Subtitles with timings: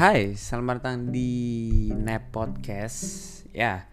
[0.00, 1.28] Hai, selamat datang di
[1.92, 3.04] Nap Podcast.
[3.52, 3.84] Ya,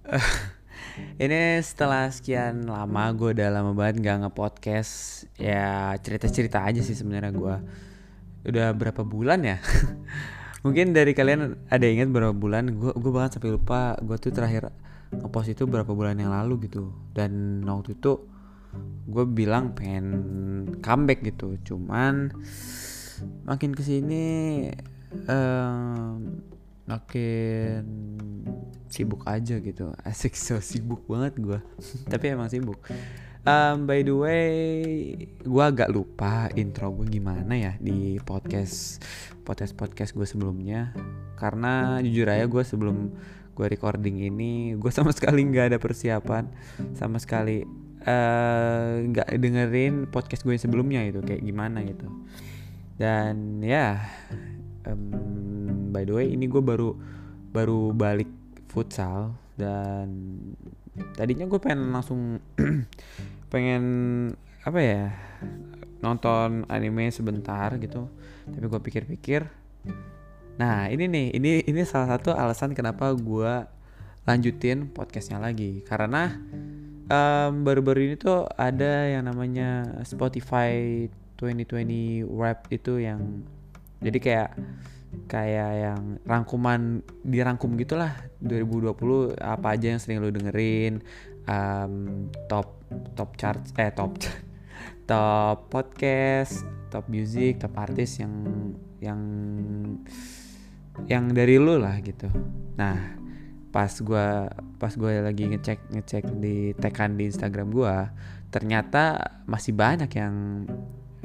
[1.20, 5.28] ini setelah sekian lama gue udah lama banget gak nge-podcast.
[5.36, 7.56] Ya cerita-cerita aja sih sebenarnya gue.
[8.48, 9.60] Udah berapa bulan ya?
[10.64, 12.80] Mungkin dari kalian ada ingat berapa bulan?
[12.80, 14.00] Gue gue banget sampai lupa.
[14.00, 14.72] Gue tuh terakhir
[15.12, 16.88] ngepost itu berapa bulan yang lalu gitu.
[17.12, 18.16] Dan waktu itu
[19.12, 20.08] gue bilang pengen
[20.80, 21.60] comeback gitu.
[21.68, 22.32] Cuman
[23.44, 24.24] makin ke sini
[25.28, 26.42] um,
[26.84, 27.82] makin
[28.88, 29.90] sibuk aja gitu.
[30.08, 31.60] Asik so sibuk banget gue
[32.12, 32.80] tapi emang sibuk.
[33.44, 34.48] Um, by the way
[35.44, 39.04] gue agak lupa intro gue gimana ya di podcast
[39.44, 40.96] podcast podcast gue sebelumnya.
[41.36, 43.12] Karena jujur aja gue sebelum
[43.54, 46.48] gue recording ini gue sama sekali nggak ada persiapan.
[46.96, 47.64] Sama sekali
[48.04, 52.08] nggak uh, dengerin podcast gue yang sebelumnya itu kayak gimana gitu.
[52.96, 54.00] Dan ya
[54.88, 56.96] um, by the way ini gue baru
[57.54, 58.28] baru balik
[58.70, 60.10] futsal dan
[61.14, 62.42] tadinya gue pengen langsung
[63.52, 63.84] pengen
[64.66, 65.04] apa ya
[66.02, 68.10] nonton anime sebentar gitu.
[68.44, 69.42] Tapi gue pikir-pikir
[70.54, 73.66] nah ini nih ini ini salah satu alasan kenapa gue
[74.26, 75.86] lanjutin podcastnya lagi.
[75.86, 76.34] Karena
[77.52, 81.04] baru-baru um, ini tuh ada yang namanya Spotify
[81.36, 83.44] 2020 Wrap itu yang
[84.04, 84.50] jadi kayak
[85.24, 88.12] kayak yang rangkuman dirangkum gitulah.
[88.44, 91.00] 2020 apa aja yang sering lo dengerin
[91.48, 92.84] um, top
[93.16, 94.20] top chart eh top
[95.10, 98.34] top podcast top music top artis yang
[99.00, 99.20] yang
[101.08, 102.28] yang dari lu lah gitu.
[102.76, 103.16] Nah
[103.74, 104.28] pas gue
[104.78, 107.96] pas gue lagi ngecek ngecek di tekan di Instagram gue
[108.54, 109.18] ternyata
[109.50, 110.62] masih banyak yang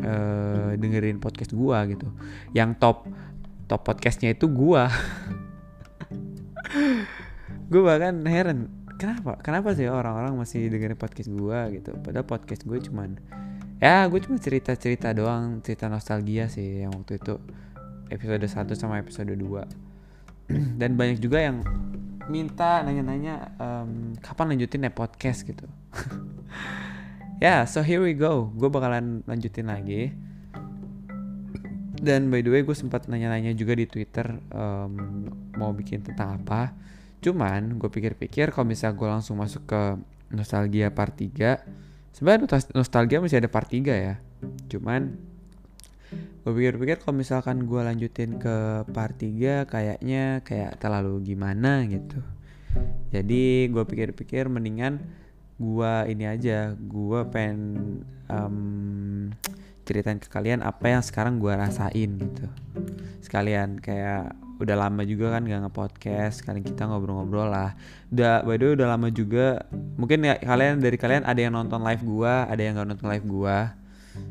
[0.04, 2.08] uh, dengerin podcast gua gitu.
[2.56, 2.98] Yang top
[3.70, 4.90] top podcastnya itu gua.
[7.70, 9.38] Gue bahkan heran kenapa?
[9.46, 11.94] Kenapa sih orang-orang masih dengerin podcast gua gitu?
[12.02, 13.14] Padahal podcast gue cuman
[13.80, 17.38] ya gue cuma cerita cerita doang cerita nostalgia sih yang waktu itu.
[18.10, 20.50] Episode 1 sama episode 2
[20.82, 21.62] dan banyak juga yang
[22.30, 25.46] minta nanya-nanya um, kapan lanjutin ya podcast?
[25.46, 25.66] gitu
[27.40, 28.52] ya yeah, so here we go.
[28.56, 30.12] Gue bakalan lanjutin lagi.
[32.00, 36.72] Dan by the way gue sempat nanya-nanya juga di twitter um, mau bikin tentang apa.
[37.20, 39.82] Cuman gue pikir-pikir kalau misalnya gue langsung masuk ke
[40.32, 44.16] nostalgia part 3 sebenarnya nostalgia masih ada part 3 ya.
[44.72, 45.16] Cuman
[46.44, 52.20] gue pikir-pikir kalau misalkan gue lanjutin ke part 3 kayaknya kayak terlalu gimana gitu.
[53.12, 55.00] Jadi gue pikir-pikir mendingan
[55.60, 59.30] gua ini aja gua pengen um,
[59.84, 62.48] ceritain ke kalian apa yang sekarang gua rasain gitu.
[63.20, 67.76] Sekalian kayak udah lama juga kan gak nge-podcast sekalian kita ngobrol-ngobrol lah.
[68.12, 69.68] Udah by the way udah lama juga.
[70.00, 73.28] Mungkin ya kalian dari kalian ada yang nonton live gua ada yang gak nonton live
[73.28, 73.76] gua.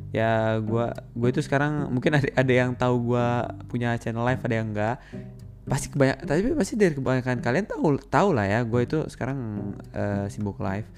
[0.08, 4.54] Ya gua gue itu sekarang mungkin ada ada yang tahu gua punya channel live ada
[4.56, 4.96] yang enggak
[5.68, 9.38] pasti kebanyak tapi pasti dari kebanyakan kalian tahu tahu lah ya gue itu sekarang
[9.92, 10.88] uh, sibuk live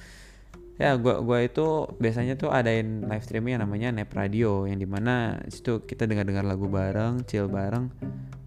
[0.80, 4.88] ya gua gua itu biasanya tuh adain live streaming yang namanya Nep Radio yang di
[4.88, 7.92] mana situ kita dengar-dengar lagu bareng, chill bareng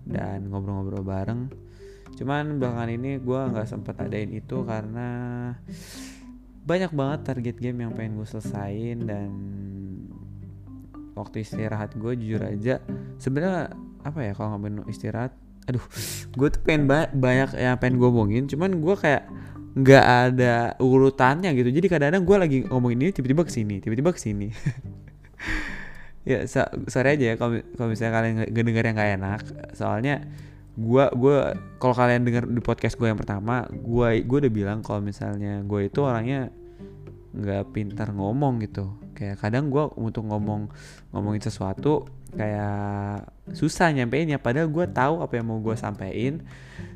[0.10, 1.54] dan ngobrol-ngobrol bareng.
[2.18, 5.10] Cuman belakangan ini gua nggak sempat adain itu karena
[6.64, 9.30] banyak banget target game yang pengen gue selesain dan
[11.14, 12.80] waktu istirahat gue jujur aja
[13.20, 15.36] sebenarnya apa ya kalau ngomongin istirahat
[15.68, 15.84] aduh
[16.36, 19.28] gue tuh pengen ba banyak yang pengen gue omongin cuman gue kayak
[19.74, 21.70] nggak ada urutannya gitu.
[21.74, 24.54] Jadi kadang-kadang gue lagi ngomongin ini tiba-tiba ke sini tiba-tiba ke sini
[26.30, 29.42] ya so, sorry aja ya kalau misalnya kalian ngedenger yang gak enak.
[29.74, 30.16] Soalnya
[30.74, 31.38] gue gue
[31.78, 35.86] kalau kalian denger di podcast gue yang pertama gue gue udah bilang kalau misalnya gue
[35.86, 36.54] itu orangnya
[37.34, 38.94] nggak pintar ngomong gitu.
[39.18, 40.70] Kayak kadang gue untuk ngomong
[41.10, 46.46] ngomongin sesuatu kayak susah nyampein ya padahal gue tahu apa yang mau gue sampein.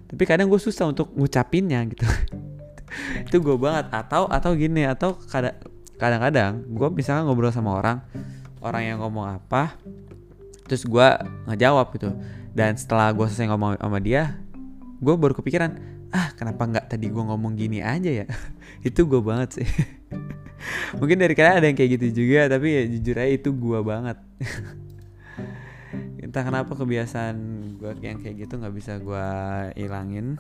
[0.08, 2.06] Tapi kadang gue susah untuk ngucapinnya gitu
[3.24, 3.92] itu gue banget.
[3.92, 5.16] Atau atau gini atau
[5.98, 7.98] kadang-kadang gue misalnya ngobrol sama orang
[8.62, 9.76] orang yang ngomong apa
[10.70, 11.08] terus gue
[11.50, 12.14] ngejawab gitu.
[12.54, 14.38] Dan setelah gue selesai ngomong sama dia
[14.98, 15.78] gue baru kepikiran
[16.10, 18.26] ah kenapa nggak tadi gue ngomong gini aja ya?
[18.88, 19.70] Itu gue banget sih.
[21.00, 24.18] Mungkin dari kalian ada yang kayak gitu juga tapi ya jujur aja itu gue banget.
[26.26, 27.38] Entah kenapa kebiasaan
[27.80, 29.28] gue yang kayak gitu nggak bisa gue
[29.80, 30.36] ilangin.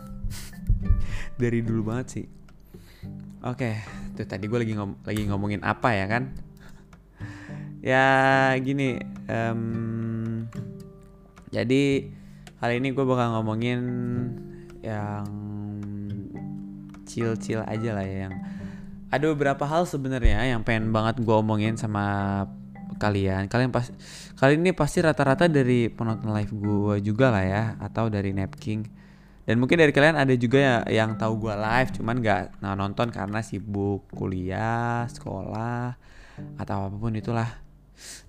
[1.38, 2.26] Dari dulu banget sih
[3.44, 3.72] oke
[4.18, 6.24] tuh tadi gue lagi ngom lagi ngomongin apa ya kan
[7.96, 8.06] ya
[8.60, 8.98] gini
[9.30, 10.48] um,
[11.54, 12.12] jadi
[12.58, 13.82] Kali ini gue bakal ngomongin
[14.82, 15.30] yang
[17.06, 18.34] chill-chill aja lah ya yang
[19.14, 22.44] ada beberapa hal sebenarnya yang pengen banget gue omongin sama
[22.98, 23.46] kalian.
[23.46, 23.94] Kalian pas
[24.42, 28.97] kali ini pasti rata-rata dari penonton live gue juga lah ya atau dari Napking.
[29.48, 33.08] Dan mungkin dari kalian ada juga ya, yang tahu gue live cuman gak nah, nonton
[33.08, 35.96] karena sibuk kuliah, sekolah
[36.60, 37.48] atau apa pun itulah.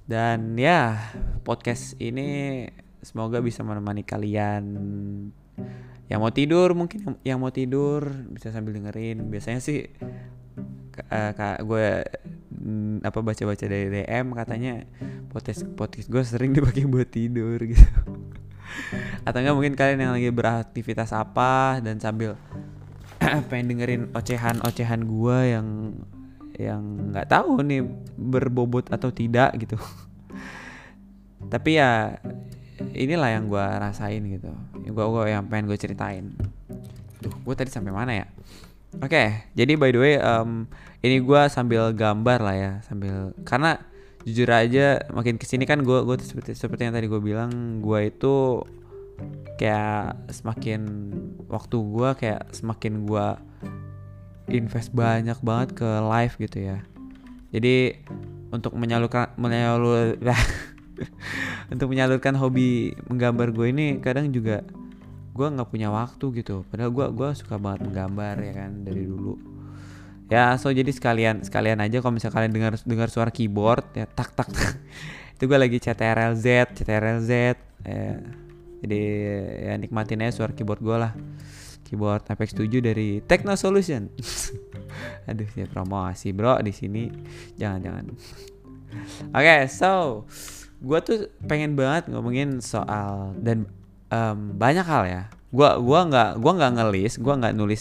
[0.07, 0.95] Dan ya
[1.43, 2.63] podcast ini
[3.03, 4.65] semoga bisa menemani kalian
[6.09, 9.85] yang mau tidur mungkin yang mau tidur bisa sambil dengerin biasanya sih
[11.13, 11.89] uh, kak gue
[12.57, 14.89] mm, apa baca-baca dari DM katanya
[15.29, 17.85] podcast podcast gue sering dipakai buat tidur gitu
[19.27, 22.37] atau enggak mungkin kalian yang lagi beraktivitas apa dan sambil
[23.51, 25.67] pengen dengerin ocehan-ocehan gue yang
[26.59, 26.83] yang
[27.15, 27.87] nggak tahu nih
[28.19, 29.79] berbobot atau tidak gitu.
[31.53, 32.19] Tapi ya
[32.95, 34.51] inilah yang gue rasain gitu.
[34.91, 36.35] Gue gue yang pengen gue ceritain.
[37.23, 38.27] Tuh gue tadi sampai mana ya?
[38.99, 40.65] Oke okay, jadi by the way um,
[41.05, 43.77] ini gue sambil gambar lah ya sambil karena
[44.27, 48.01] jujur aja makin ke sini kan gue gue seperti seperti yang tadi gue bilang gue
[48.11, 48.63] itu
[49.59, 50.81] kayak semakin
[51.51, 53.27] waktu gue kayak semakin gue
[54.49, 56.79] invest banyak banget ke live gitu ya.
[57.53, 58.01] Jadi
[58.49, 60.17] untuk menyalurkan menyalur
[61.73, 64.65] untuk menyalurkan hobi menggambar gue ini kadang juga
[65.37, 66.65] gue nggak punya waktu gitu.
[66.71, 69.58] Padahal gue gua suka banget menggambar ya kan dari dulu
[70.29, 74.37] ya so jadi sekalian sekalian aja kalau misalnya kalian dengar dengar suara keyboard ya tak
[74.37, 74.77] tak, tak.
[75.35, 76.47] itu gue lagi CTRL Z
[76.77, 77.33] CTRL Z
[77.85, 78.21] ya.
[78.85, 79.03] jadi
[79.69, 81.13] ya nikmatin aja suara keyboard gue lah.
[81.89, 84.13] Keyboard Apex 7 dari Techno Solution.
[85.29, 87.09] Aduh ya promosi bro di sini.
[87.57, 88.05] Jangan jangan.
[89.33, 90.23] Oke okay, so
[90.85, 93.65] gue tuh pengen banget ngomongin soal dan
[94.13, 95.23] um, banyak hal ya.
[95.49, 97.81] Gue gua nggak gua nggak ngelis gue nggak nulis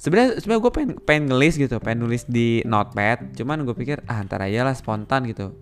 [0.00, 3.36] sebenarnya sebenarnya gue pengen pengen ngelis gitu pengen nulis di notepad.
[3.36, 5.52] Cuman gue pikir ah antara aja lah spontan gitu.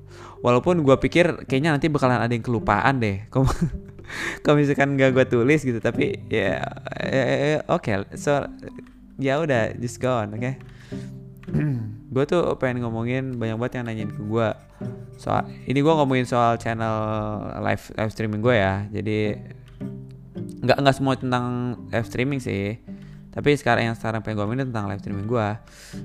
[0.47, 3.27] Walaupun gue pikir kayaknya nanti bakalan ada yang kelupaan deh.
[4.47, 6.63] Kalau misalkan nggak gue tulis gitu tapi ya
[7.03, 7.83] yeah, oke.
[7.83, 8.17] Okay.
[8.17, 8.47] so
[9.19, 10.41] ya udah just go on oke?
[10.49, 10.55] Okay?
[12.09, 14.49] gue tuh pengen ngomongin banyak banget yang nanyain ke gue
[15.17, 16.97] soal ini gue ngomongin soal channel
[17.65, 18.87] live live streaming gue ya.
[18.89, 19.37] Jadi
[20.63, 22.79] nggak nggak semua tentang live streaming sih
[23.29, 25.49] tapi sekarang yang sekarang pengen gue ngomongin tentang live streaming gue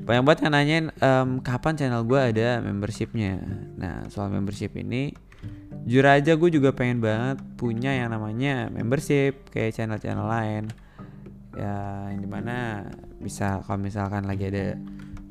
[0.03, 3.39] banyak banget yang nanyain um, kapan channel gue ada membershipnya.
[3.79, 5.15] Nah soal membership ini
[5.87, 10.63] jujur aja gue juga pengen banget punya yang namanya membership kayak channel-channel lain.
[11.55, 12.87] Ya yang di mana
[13.23, 14.75] bisa kalau misalkan lagi ada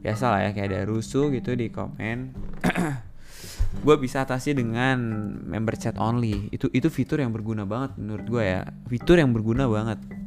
[0.00, 2.34] biasa lah ya kayak ada rusuh gitu di komen
[3.86, 4.96] gue bisa atasi dengan
[5.44, 6.48] member chat only.
[6.48, 8.62] Itu itu fitur yang berguna banget menurut gue ya.
[8.88, 10.21] Fitur yang berguna banget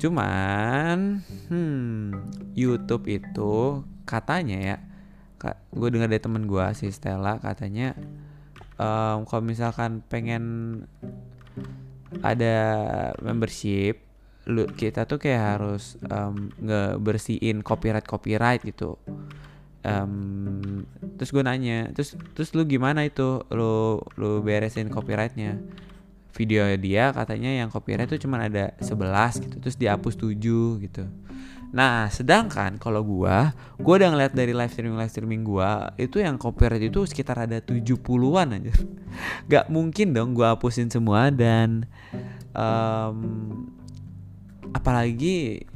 [0.00, 1.20] cuman
[1.52, 2.24] hmm,
[2.56, 4.76] YouTube itu katanya ya
[5.72, 7.92] gue dengar dari temen gue si Stella katanya
[8.80, 10.44] um, kalau misalkan pengen
[12.24, 12.56] ada
[13.20, 14.00] membership
[14.48, 18.96] lu kita tuh kayak harus um, ngebersihin copyright copyright gitu.
[19.80, 20.84] Um,
[21.16, 23.44] terus gue nanya terus terus lu gimana itu?
[23.52, 25.60] Lu lu beresin copyrightnya
[26.34, 31.04] video dia katanya yang copyright itu cuma ada 11 gitu terus dihapus 7 gitu.
[31.70, 36.34] Nah sedangkan kalau gua gua udah ngeliat dari live streaming live streaming gua itu yang
[36.34, 38.74] copyright itu sekitar ada 70-an aja
[39.50, 41.86] gak mungkin dong gua hapusin semua dan
[42.54, 43.70] um,
[44.74, 45.66] apalagi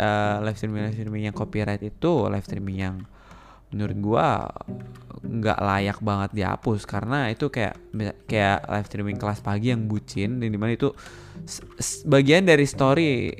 [0.00, 2.96] uh, live streaming live streaming yang copyright itu live streaming yang
[3.74, 4.26] menurut gua
[5.26, 7.74] nggak layak banget dihapus karena itu kayak
[8.30, 10.94] kayak live streaming kelas pagi yang bucin dan di mana itu
[12.06, 13.34] bagian dari story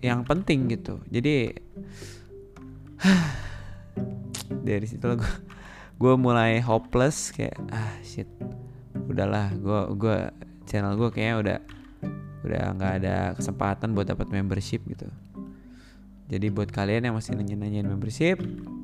[0.00, 1.00] yang penting gitu.
[1.12, 1.52] Jadi
[4.68, 5.32] dari situ gue
[6.00, 8.28] gue mulai hopeless kayak ah shit.
[8.96, 10.18] Udahlah gue gue
[10.64, 11.58] channel gue kayaknya udah
[12.40, 15.04] udah nggak ada kesempatan buat dapat membership gitu.
[16.30, 18.40] Jadi buat kalian yang masih nanya-nanyain membership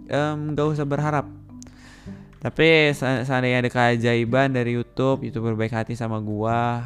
[0.07, 1.27] nggak um, usah berharap.
[2.41, 6.85] Tapi seandainya ada keajaiban dari YouTube youtuber baik hati sama gua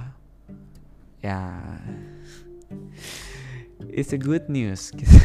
[1.21, 1.61] ya
[3.93, 5.21] it's a good news gitu.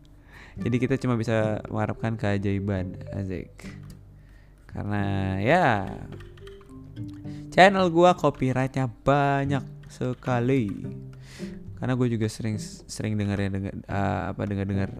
[0.66, 3.70] jadi kita cuma bisa mengharapkan keajaiban Azik
[4.74, 5.86] karena ya
[7.54, 10.72] channel gua copyrightnya banyak sekali.
[11.76, 12.56] Karena gue juga sering
[12.88, 14.90] sering denger ya denger uh, apa dengar dengar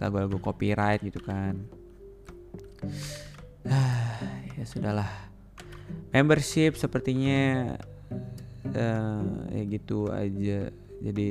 [0.00, 1.68] lagu-lagu copyright gitu kan
[4.54, 5.10] ya sudahlah.
[6.14, 7.74] Membership sepertinya
[8.72, 10.70] uh, ya gitu aja.
[11.04, 11.26] Jadi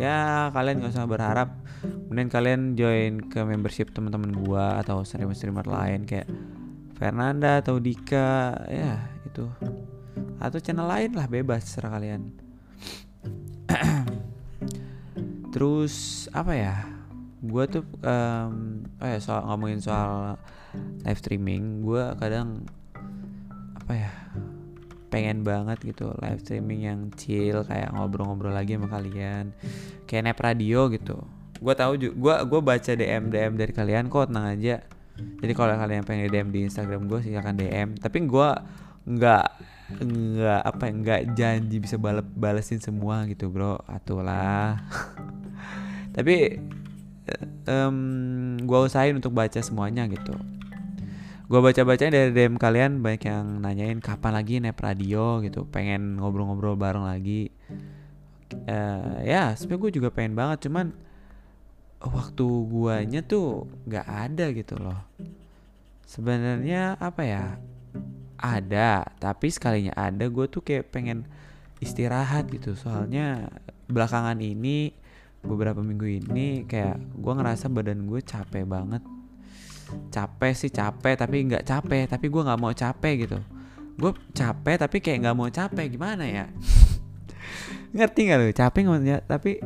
[0.00, 1.54] ya kalian nggak usah berharap.
[1.82, 6.26] Kemudian kalian join ke membership teman-teman gua atau streamer-streamer lain kayak
[6.98, 8.58] Fernanda atau Dika.
[8.66, 9.46] Ya itu.
[10.42, 12.34] Atau channel lain lah bebas serah kalian.
[15.52, 16.74] Terus apa ya?
[17.42, 20.38] Gue tuh um, oh ya soal ngomongin soal
[21.02, 22.64] live streaming gue kadang
[23.76, 24.12] apa ya
[25.12, 29.52] pengen banget gitu live streaming yang chill kayak ngobrol-ngobrol lagi sama kalian
[30.08, 31.20] kayak nep radio gitu.
[31.60, 34.80] Gue tahu juga gue baca dm dm dari kalian kok tenang aja.
[35.12, 38.48] Jadi kalau kalian pengen dm di instagram gue silakan dm tapi gue
[39.02, 39.46] nggak
[39.92, 43.76] nggak apa ya nggak janji bisa balap balesin semua gitu bro.
[43.84, 44.80] Atulah.
[46.16, 46.60] Tapi
[47.68, 47.96] um,
[48.64, 50.32] gue usahain untuk baca semuanya gitu
[51.52, 55.44] gue baca-baca dari DM kalian banyak yang nanyain kapan lagi nep radio?
[55.44, 55.68] gitu.
[55.68, 57.52] Pengen ngobrol-ngobrol bareng lagi.
[58.64, 60.96] Uh, ya sebenarnya gue juga pengen banget cuman
[62.00, 64.96] waktu guanya tuh nggak ada gitu loh.
[66.08, 67.60] Sebenarnya apa ya?
[68.40, 71.28] Ada tapi sekalinya ada gue tuh kayak pengen
[71.84, 72.80] istirahat gitu.
[72.80, 73.52] Soalnya
[73.92, 74.96] belakangan ini
[75.44, 79.04] beberapa minggu ini kayak gue ngerasa badan gue capek banget
[80.10, 83.38] capek sih capek tapi nggak capek tapi gue nggak mau capek gitu.
[83.96, 86.46] Gue capek tapi kayak nggak mau capek gimana ya?
[87.96, 89.60] Ngerti nggak lo capek nggak tapi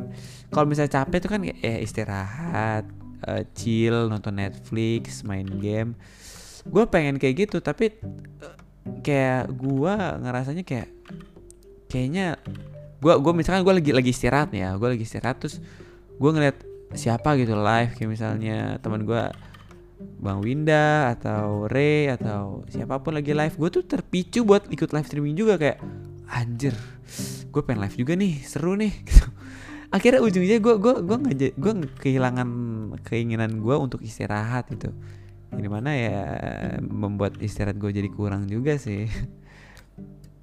[0.51, 2.83] kalau misalnya capek tuh kan ya istirahat
[3.23, 5.95] uh, chill nonton Netflix main game.
[6.67, 7.95] Gue pengen kayak gitu tapi
[8.43, 8.55] uh,
[9.03, 9.93] kayak gue
[10.23, 10.89] ngerasanya kayak
[11.87, 12.35] kayaknya
[12.97, 15.61] gue gue misalkan gue lagi lagi istirahat ya gue lagi istirahat terus
[16.17, 16.57] gue ngeliat
[16.97, 19.21] siapa gitu live kayak misalnya teman gue
[19.97, 25.07] Bang Winda atau Ray atau siapa pun lagi live gue tuh terpicu buat ikut live
[25.09, 25.81] streaming juga kayak
[26.29, 26.73] anjir
[27.49, 29.25] gue pengen live juga nih seru nih gitu.
[29.89, 32.49] akhirnya ujungnya gue gue gue nggak gue kehilangan
[33.07, 34.93] keinginan gue untuk istirahat gitu
[35.55, 36.19] ini mana ya
[36.83, 39.07] membuat istirahat gue jadi kurang juga sih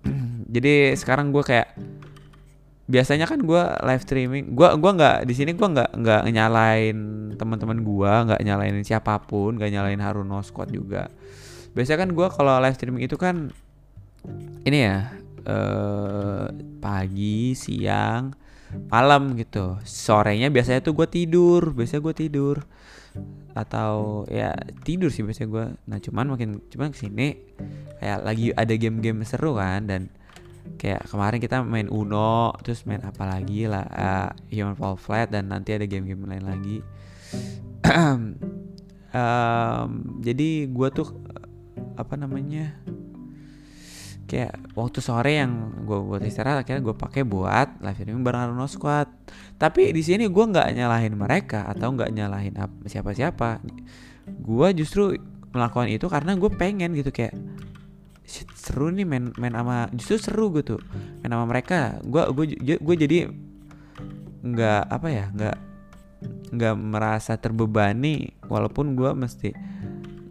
[0.54, 1.76] jadi sekarang gue kayak
[2.84, 6.98] biasanya kan gue live streaming gue gua nggak di sini gue nggak nggak nyalain
[7.32, 11.08] teman-teman gue nggak nyalain siapa pun nggak nyalain Haruno Squad juga.
[11.72, 13.50] Biasanya kan gue kalau live streaming itu kan
[14.68, 15.16] ini ya
[15.48, 16.46] eh,
[16.84, 18.36] pagi siang
[18.92, 19.80] malam gitu.
[19.88, 22.56] Sorenya biasanya tuh gue tidur biasanya gue tidur.
[23.56, 24.52] Atau ya
[24.84, 27.38] tidur sih biasanya gue nah cuman makin cuman ke sini
[27.96, 30.12] kayak lagi ada game-game seru kan dan
[30.80, 35.48] kayak kemarin kita main Uno terus main apa lagi lah uh, Human Fall Flat dan
[35.48, 36.76] nanti ada game-game lain lagi.
[39.14, 41.06] Um, jadi gue tuh
[41.94, 42.74] apa namanya
[44.26, 48.66] kayak waktu sore yang gue buat istirahat akhirnya gue pakai buat live streaming bareng Aruno
[48.66, 49.06] Squad.
[49.54, 52.58] Tapi di sini gue nggak nyalahin mereka atau nggak nyalahin
[52.90, 53.62] siapa-siapa.
[54.26, 55.14] Gue justru
[55.54, 57.38] melakukan itu karena gue pengen gitu kayak
[58.26, 60.80] seru nih main main sama justru seru gitu
[61.20, 62.00] main sama mereka.
[62.04, 62.44] Gue gue
[62.80, 63.18] gue jadi
[64.44, 65.56] nggak apa ya nggak
[66.56, 69.50] nggak merasa terbebani walaupun gue mesti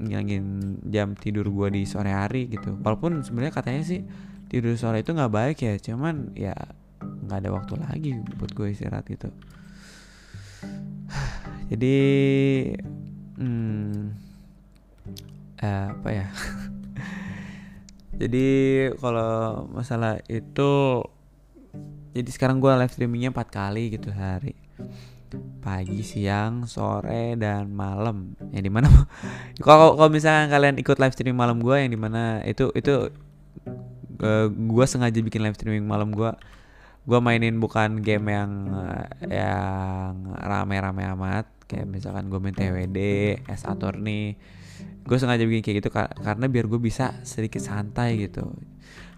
[0.03, 2.75] ngilangin jam tidur gue di sore hari gitu.
[2.81, 4.01] Walaupun sebenarnya katanya sih
[4.50, 6.53] tidur sore itu nggak baik ya cuman ya
[7.01, 9.29] nggak ada waktu lagi buat gue istirahat gitu.
[11.71, 11.97] Jadi
[13.39, 14.01] hmm,
[15.63, 16.27] uh, apa ya
[18.24, 18.48] jadi
[19.03, 21.03] kalau masalah itu
[22.15, 24.56] jadi sekarang gue live streamingnya empat kali gitu sehari.
[25.60, 28.38] Pagi siang sore dan malam.
[28.53, 28.88] Yang di mana
[29.65, 33.12] kalau kalau misalnya kalian ikut live streaming malam gue yang di mana itu itu
[34.22, 36.32] uh, eh, gue sengaja bikin live streaming malam gue
[37.03, 41.50] gue mainin bukan game yang uh, yang rame-rame amat.
[41.68, 43.00] Kayak misalkan gue main TWD,
[43.50, 43.68] S
[44.00, 44.38] nih
[45.03, 48.55] gue sengaja bikin kayak gitu karena biar gue bisa sedikit santai gitu.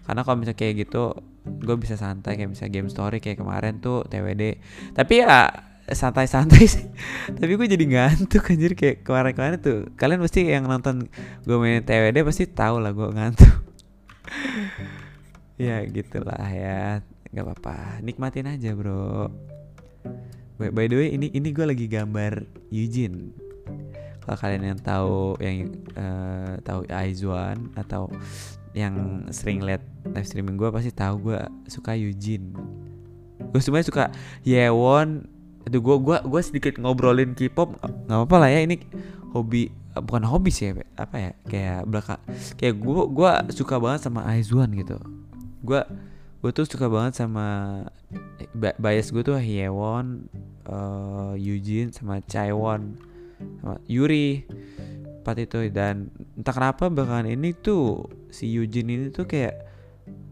[0.06, 1.14] Karena kalau misalnya kayak gitu
[1.46, 4.58] gue bisa santai kayak misalnya game story kayak kemarin tuh TWD
[4.94, 5.50] tapi ya
[5.86, 6.82] santai-santai sih.
[7.38, 8.74] Tapi gue jadi ngantuk anjir.
[8.74, 11.06] Kayak kemarin-kemarin tuh kalian pasti yang nonton
[11.46, 13.54] gue main TWD pasti tahu lah gue ngantuk.
[15.56, 17.00] Ya gitulah ya.
[17.32, 18.04] Nggak apa-apa.
[18.04, 19.32] Nikmatin aja bro.
[20.60, 23.32] By, by the way ini ini gue lagi gambar Eugene
[24.26, 28.10] kalau kalian yang tahu yang uh, tahu Aizwan atau
[28.74, 31.38] yang sering lihat live streaming gue pasti tahu gue
[31.70, 32.50] suka Eugene.
[33.54, 34.04] Gue sebenarnya suka
[34.42, 35.30] Yewon.
[35.62, 38.66] Itu gue gua gue sedikit ngobrolin K-pop nggak apa-apa lah ya.
[38.66, 38.82] Ini
[39.30, 41.30] hobi bukan hobi sih ya apa ya?
[41.46, 42.20] Kayak belakang
[42.58, 44.98] kayak gue gue suka banget sama Aizwan gitu.
[45.62, 45.86] Gue
[46.42, 47.46] gue tuh suka banget sama
[48.58, 50.26] bias gue tuh Hyewon,
[50.66, 52.98] uh, Eugene sama Chaewon.
[52.98, 53.05] sama
[53.90, 54.46] Yuri
[55.22, 55.58] empat itu.
[55.70, 59.54] Dan entah kenapa bahkan ini tuh si Eugene ini tuh kayak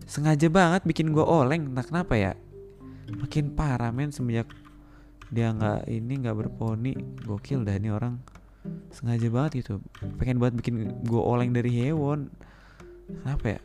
[0.07, 1.75] sengaja banget bikin gue oleng.
[1.75, 2.33] Entah kenapa ya
[3.21, 4.49] makin parah men semenjak
[5.29, 6.95] dia nggak ini nggak berponi.
[7.27, 8.21] Gokil dah ini orang.
[8.95, 9.83] Sengaja banget gitu.
[10.17, 12.31] Pengen buat bikin gue oleng dari hewan.
[13.05, 13.61] Kenapa ya?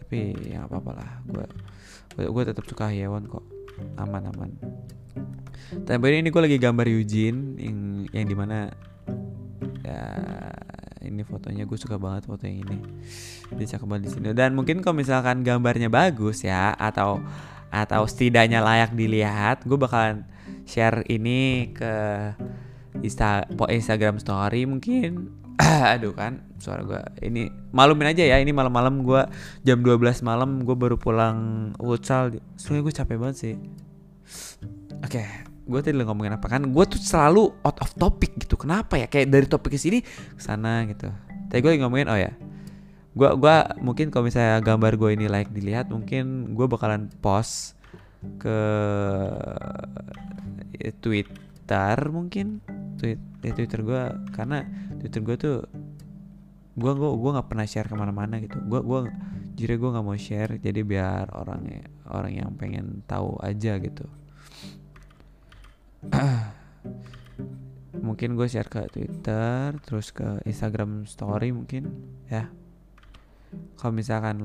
[0.00, 0.18] Tapi
[0.48, 1.10] ya apa apa lah.
[1.28, 1.44] Gue
[2.16, 3.44] gue tetap suka hewan kok.
[3.98, 4.52] Aman aman
[5.88, 7.78] tapi ini gue lagi gambar Eugene yang
[8.12, 8.68] yang di mana
[9.82, 10.04] ya
[11.02, 12.78] ini fotonya gue suka banget foto yang ini.
[13.58, 14.26] Dia cakep banget di sini.
[14.32, 17.20] Dan mungkin kalau misalkan gambarnya bagus ya atau
[17.72, 20.28] atau setidaknya layak dilihat gue bakalan
[20.68, 21.94] share ini ke
[23.02, 25.34] Insta Instagram story mungkin.
[25.94, 29.22] Aduh kan suara gue ini malumin aja ya ini malam-malam gue
[29.66, 32.38] jam 12 malam gue baru pulang futsal.
[32.56, 33.56] Soalnya gue capek banget sih.
[35.02, 38.58] Oke gue tadi ngomongin apa kan gue tuh selalu out of topic gitu.
[38.58, 39.06] Kenapa ya?
[39.06, 41.08] Kayak dari topik ke sini ke sana gitu.
[41.48, 42.32] Tadi gue lagi ngomongin oh ya
[43.12, 47.76] gue gua mungkin kalau misalnya gambar gue ini like dilihat mungkin gue bakalan post
[48.40, 48.60] ke
[51.04, 52.64] Twitter mungkin.
[52.96, 54.02] Tweet di Twitter gue
[54.32, 54.64] karena
[55.02, 55.56] Twitter gue tuh
[56.72, 58.56] gue gue gue nggak pernah share ke mana-mana gitu.
[58.64, 59.00] Gue gue
[59.60, 64.08] jadi gue nggak mau share jadi biar orang orang yang pengen tahu aja gitu
[68.06, 71.90] mungkin gue share ke Twitter terus ke Instagram Story mungkin
[72.26, 72.50] ya.
[73.78, 74.38] Kalau misalkan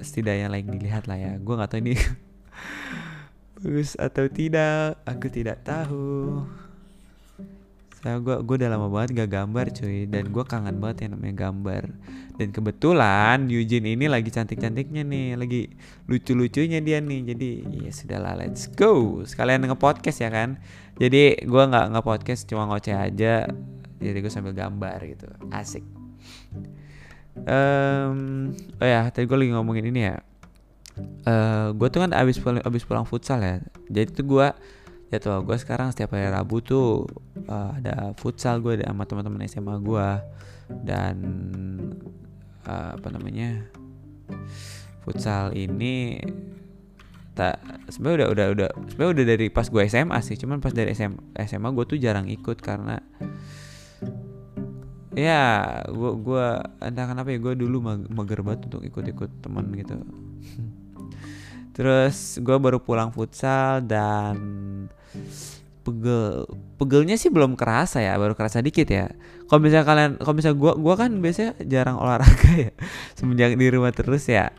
[0.00, 1.32] setidaknya like dilihat lah ya.
[1.38, 1.94] Gue nggak tahu ini
[3.58, 4.98] bagus atau tidak.
[5.06, 6.42] Aku tidak tahu
[7.98, 10.06] saya gue gue udah lama banget gak gambar cuy.
[10.06, 11.82] Dan gue kangen banget yang namanya gambar.
[12.38, 15.34] Dan kebetulan Eugene ini lagi cantik cantiknya nih.
[15.34, 15.74] Lagi
[16.06, 17.34] lucu lucunya dia nih.
[17.34, 17.50] Jadi
[17.82, 19.22] ya sudahlah let's go.
[19.26, 20.62] Sekalian nge podcast ya kan?
[20.94, 23.50] Jadi gue nggak nge podcast cuma ngoceh aja.
[23.98, 25.26] Jadi gue sambil gambar gitu.
[25.50, 25.82] Asik.
[27.38, 28.50] Um,
[28.82, 30.22] oh ya tadi gue lagi ngomongin ini ya.
[31.26, 33.58] Uh, eh, gue tuh kan abis pulang abis pulang futsal ya.
[33.90, 34.46] Jadi tuh gue
[35.08, 37.08] jadwal gue sekarang setiap hari Rabu tuh
[37.48, 40.08] uh, ada futsal gue sama teman-teman SMA gue
[40.84, 41.16] dan
[42.68, 43.64] uh, apa namanya
[45.08, 46.20] futsal ini
[47.32, 47.56] tak
[47.88, 51.38] sebenarnya udah udah udah sebenarnya udah dari pas gue SMA sih cuman pas dari SMA
[51.46, 53.00] SMA gue tuh jarang ikut karena
[55.16, 56.46] ya gue gue
[56.82, 57.80] entah kenapa ya gue dulu
[58.12, 59.96] mager banget untuk ikut-ikut teman gitu
[61.78, 64.34] terus gue baru pulang futsal dan
[65.86, 66.44] pegel
[66.76, 69.08] pegelnya sih belum kerasa ya baru kerasa dikit ya.
[69.48, 72.72] Kalau misalnya kalian kalau misalnya gua gua kan biasanya jarang olahraga ya.
[73.18, 74.52] Semenjak di rumah terus ya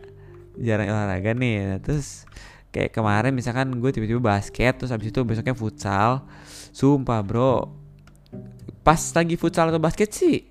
[0.58, 1.76] jarang olahraga nih.
[1.76, 2.26] Nah, terus
[2.74, 6.26] kayak kemarin misalkan gue tiba-tiba basket terus habis itu besoknya futsal.
[6.74, 7.70] Sumpah bro.
[8.82, 10.50] Pas lagi futsal atau basket sih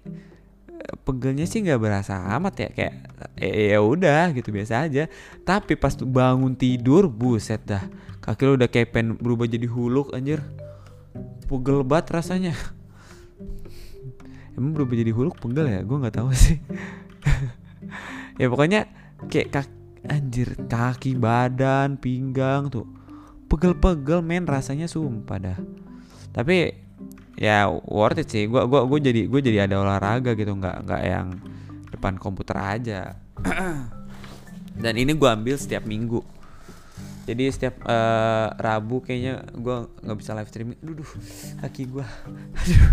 [1.03, 2.95] pegelnya sih nggak berasa amat ya kayak
[3.39, 5.07] eh, ya udah gitu biasa aja.
[5.43, 7.85] Tapi pas bangun tidur buset dah
[8.29, 10.45] kaki lo udah kayak pen berubah jadi huluk anjir.
[11.49, 12.53] Pegel banget rasanya.
[14.53, 15.81] Emang berubah jadi huluk pegel ya?
[15.81, 16.59] Gue nggak tahu sih.
[18.39, 18.87] Ya pokoknya
[19.27, 22.87] kayak kaki anjir kaki badan pinggang tuh
[23.51, 25.59] pegel-pegel men rasanya sumpah dah.
[26.31, 26.88] Tapi
[27.39, 28.51] ya worth it sih.
[28.51, 30.53] Gue gua gue jadi gue jadi ada olahraga gitu.
[30.59, 31.27] Nggak nggak yang
[31.95, 33.15] depan komputer aja.
[34.83, 36.21] Dan ini gue ambil setiap minggu.
[37.29, 40.79] Jadi setiap uh, Rabu kayaknya gue nggak bisa live streaming.
[40.83, 41.11] Aduh,
[41.63, 42.07] kaki gue
[42.59, 42.93] aduh.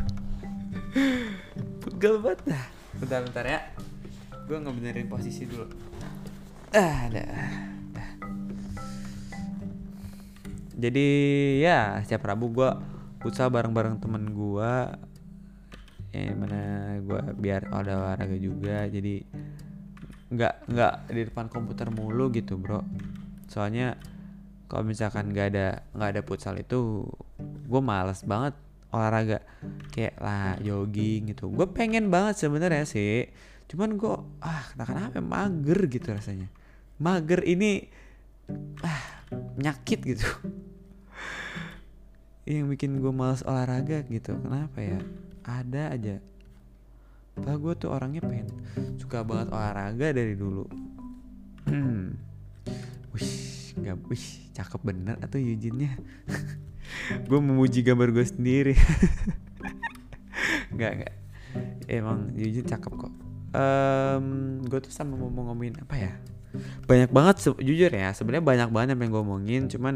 [1.81, 2.65] Pegel banget dah.
[3.01, 3.60] Bentar bentar ya.
[4.45, 5.65] Gue ngebenerin posisi dulu.
[6.75, 7.25] Ah ada.
[10.75, 11.08] Jadi
[11.63, 12.69] ya setiap Rabu gue
[13.25, 14.73] futsal bareng-bareng temen gue
[16.13, 16.61] yang mana
[17.01, 18.85] gue biar ada olahraga juga.
[18.85, 19.25] Jadi
[20.29, 22.85] nggak nggak di depan komputer mulu gitu bro.
[23.49, 23.97] Soalnya
[24.69, 27.09] kalau misalkan nggak ada nggak ada futsal itu
[27.41, 28.53] gue males banget
[28.93, 29.41] olahraga.
[29.89, 31.49] Kayak lah jogging gitu.
[31.49, 33.25] Gue pengen banget sebenarnya sih.
[33.65, 34.13] Cuman gue
[34.45, 35.89] ah kenapa mager?
[35.89, 36.45] gitu rasanya.
[37.01, 37.89] Mager ini
[38.85, 39.25] ah
[39.57, 40.29] nyakit gitu
[42.45, 44.38] yang bikin gue males olahraga gitu.
[44.38, 45.01] Kenapa ya?
[45.41, 46.15] Ada aja.
[47.36, 48.47] Padahal gue tuh orangnya pengen
[49.01, 50.69] suka banget olahraga dari dulu.
[53.13, 53.34] Wih
[53.75, 55.99] nggak wih cakep bener atau Eugene-nya.
[57.27, 58.75] Gue memuji gambar gue sendiri.
[60.75, 61.15] Nggak nggak.
[61.91, 63.12] Emang Eugene cakep kok.
[63.55, 66.12] Um, gue tuh sama mau ngomongin apa ya
[66.85, 69.93] banyak banget jujur ya sebenarnya banyak banget yang pengen gue omongin cuman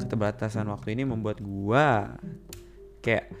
[0.00, 1.84] keterbatasan waktu ini membuat gue
[3.00, 3.32] kayak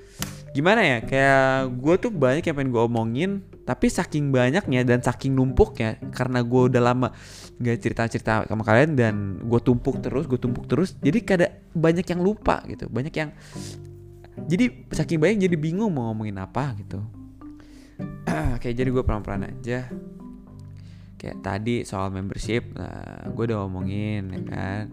[0.50, 3.30] gimana ya kayak gue tuh banyak yang pengen gue omongin
[3.62, 7.08] tapi saking banyaknya dan saking numpuknya karena gue udah lama
[7.60, 9.14] gak cerita cerita sama kalian dan
[9.46, 13.30] gue tumpuk terus gue tumpuk terus jadi kada banyak yang lupa gitu banyak yang
[14.48, 17.02] jadi saking banyak jadi bingung mau ngomongin apa gitu.
[18.62, 19.90] Kayak jadi gue pelan-pelan aja
[21.20, 24.84] kayak tadi soal membership nah gue udah ngomongin ya kan?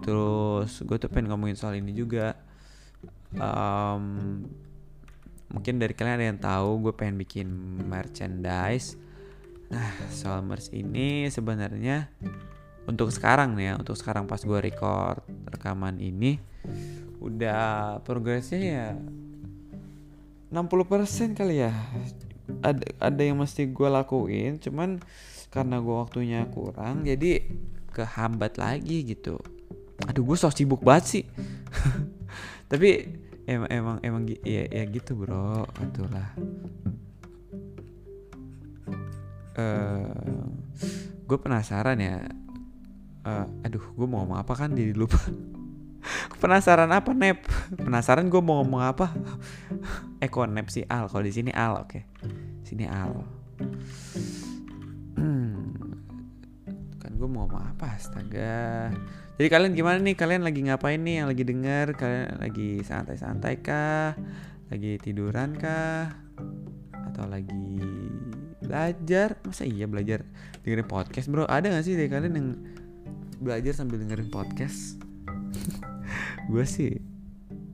[0.00, 2.36] Terus gue tuh pengen ngomongin soal ini juga.
[3.34, 4.42] Um,
[5.52, 7.46] mungkin dari kalian ada yang tahu gue pengen bikin
[7.84, 8.96] merchandise.
[9.70, 12.10] Nah soal merch ini sebenarnya
[12.84, 16.36] untuk sekarang nih ya untuk sekarang pas gue record rekaman ini
[17.22, 18.88] udah progresnya ya
[20.52, 21.72] 60% kali ya.
[22.60, 25.00] Ada ada yang mesti gue lakuin cuman
[25.54, 27.46] karena gue waktunya kurang jadi
[27.94, 29.38] kehambat lagi gitu.
[30.10, 31.24] Aduh gue sok sibuk banget sih.
[32.70, 33.06] Tapi
[33.46, 35.62] emang emang emang ya ya gitu bro.
[35.78, 36.34] Itulah
[39.54, 40.42] uh,
[41.22, 42.26] gue penasaran ya.
[43.22, 44.74] Uh, aduh gue mau ngomong apa kan?
[44.74, 45.22] Jadi lupa.
[46.42, 47.46] Penasaran apa nep?
[47.78, 49.14] Penasaran gue mau ngomong apa?
[50.24, 51.06] Eko nep si al.
[51.06, 51.88] Kalau di sini al oke.
[51.88, 52.02] Okay.
[52.66, 53.22] sini al
[57.24, 58.92] gue mau ngomong apa astaga.
[59.40, 60.12] Jadi kalian gimana nih?
[60.12, 61.24] Kalian lagi ngapain nih?
[61.24, 61.86] Yang lagi denger?
[61.96, 64.12] Kalian lagi santai-santai kah?
[64.68, 66.12] Lagi tiduran kah?
[67.08, 67.80] Atau lagi
[68.60, 69.40] belajar?
[69.40, 70.28] Masa iya belajar?
[70.60, 71.48] Dengerin podcast bro.
[71.48, 72.48] Ada gak sih dari kalian yang
[73.40, 75.00] belajar sambil dengerin podcast?
[76.52, 77.00] Gue sih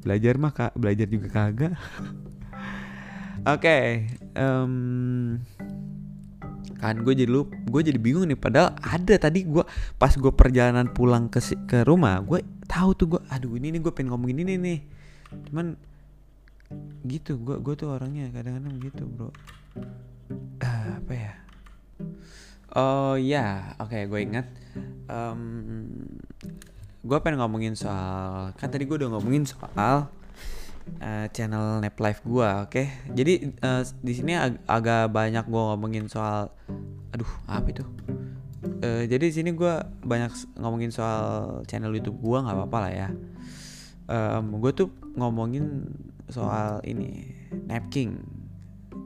[0.06, 1.74] belajar mah kak belajar juga kagak.
[3.50, 3.84] Oke okay,
[4.38, 5.42] um,
[6.80, 9.60] kan gue jadi lu gue jadi bingung nih padahal ada tadi gue
[10.00, 11.38] pas gue perjalanan pulang ke
[11.68, 14.78] ke rumah gue tahu tuh gue aduh ini nih gue pengen ngomongin ini nih.
[15.50, 15.74] Cuman
[17.02, 19.28] gitu gue gue tuh orangnya kadang-kadang gitu bro.
[20.62, 21.32] Uh, apa ya?
[22.70, 24.46] Oh ya oke okay, gue ingat.
[25.10, 25.42] Um,
[27.02, 30.06] gue pengen ngomongin soal kan tadi gue udah ngomongin soal
[31.00, 32.72] uh, channel Nap Life gua, oke.
[32.72, 32.86] Okay?
[33.12, 36.52] Jadi uh, di sini ag agak banyak gua ngomongin soal
[37.10, 37.84] aduh, apa itu?
[38.84, 43.08] Uh, jadi di sini gua banyak ngomongin soal channel YouTube gua nggak apa-apa lah ya.
[44.10, 45.86] Um, gue tuh ngomongin
[46.26, 47.30] soal ini
[47.70, 48.18] Nap King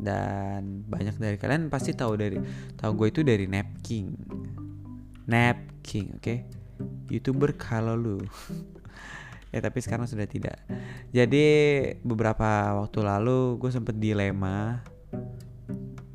[0.01, 2.41] dan banyak dari kalian pasti tahu dari
[2.81, 4.17] tahu gue itu dari Nap King.
[5.29, 6.25] Nap King, oke?
[6.25, 6.39] Okay?
[7.13, 8.17] YouTuber kalau lu.
[9.55, 10.59] ya tapi sekarang sudah tidak.
[11.15, 11.47] Jadi
[12.03, 14.83] beberapa waktu lalu gue sempet dilema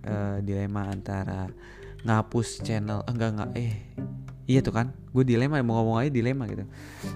[0.04, 1.47] uh, dilema antara
[2.04, 3.73] ngapus channel enggak enggak eh
[4.43, 6.67] iya tuh kan gue dilema mau ngomong aja dilema gitu.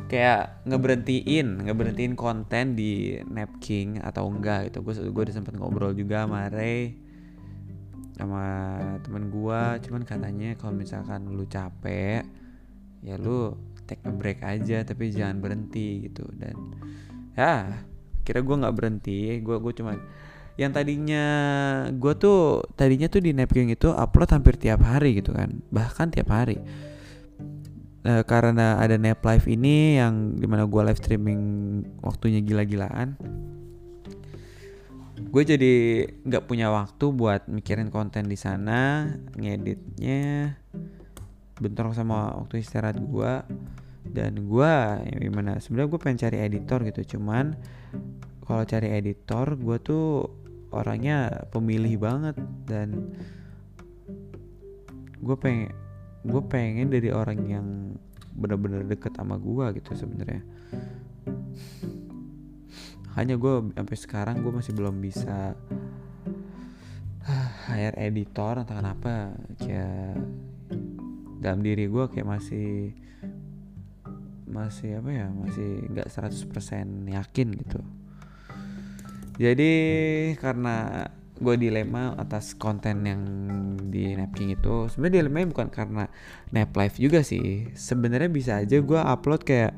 [0.08, 4.80] Kayak ngeberhentiin ngeberhentiin konten di Napking atau enggak gitu.
[4.80, 7.04] Gue gue udah sempet ngobrol juga sama Ray
[8.14, 8.46] sama
[9.02, 12.22] temen gue cuman katanya kalau misalkan lu capek
[13.02, 13.58] ya lu
[13.90, 16.28] take a break aja tapi jangan berhenti gitu.
[16.36, 16.76] Dan
[17.34, 17.84] ya
[18.24, 20.00] kira gue nggak berhenti gue gue cuman
[20.56, 21.26] yang tadinya
[21.92, 26.30] gue tuh tadinya tuh di napkin itu upload hampir tiap hari gitu kan bahkan tiap
[26.30, 26.62] hari.
[28.04, 31.42] E, karena ada nap live ini yang di mana gue live streaming
[32.04, 33.16] waktunya gila-gilaan
[35.34, 35.74] gue jadi
[36.22, 40.54] nggak punya waktu buat mikirin konten di sana ngeditnya
[41.64, 43.34] bentrok sama waktu istirahat gue
[44.12, 44.74] dan gue
[45.08, 47.56] ya gimana sebenarnya gue pengen cari editor gitu cuman
[48.44, 50.28] kalau cari editor gue tuh
[50.76, 52.36] orangnya pemilih banget
[52.68, 53.16] dan
[55.24, 55.72] gue pengen
[56.24, 57.68] gue pengen dari orang yang
[58.34, 60.42] bener-bener deket sama gue gitu sebenarnya.
[63.14, 65.54] Hanya gue sampai sekarang gue masih belum bisa
[67.70, 69.38] hire editor entah kenapa.
[69.62, 70.18] Kayak
[71.44, 72.96] dalam diri gue kayak masih
[74.48, 77.80] masih apa ya masih nggak 100% yakin gitu.
[79.42, 79.74] Jadi
[80.38, 83.22] karena gue dilema atas konten yang
[83.90, 86.04] di Napking itu sebenarnya dilema bukan karena
[86.54, 87.68] nap live juga sih.
[87.74, 89.74] Sebenarnya bisa aja gue upload kayak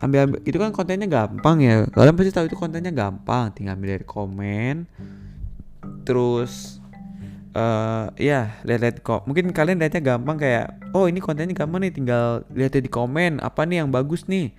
[0.00, 1.84] ambil, ambil itu kan kontennya gampang ya.
[1.92, 4.74] Kalian pasti tahu itu kontennya gampang tinggal ambil dari komen
[6.08, 6.80] terus
[7.54, 12.44] uh, ya lihat-lihat kok mungkin kalian lihatnya gampang kayak oh ini kontennya gampang nih tinggal
[12.52, 14.52] lihat di komen apa nih yang bagus nih?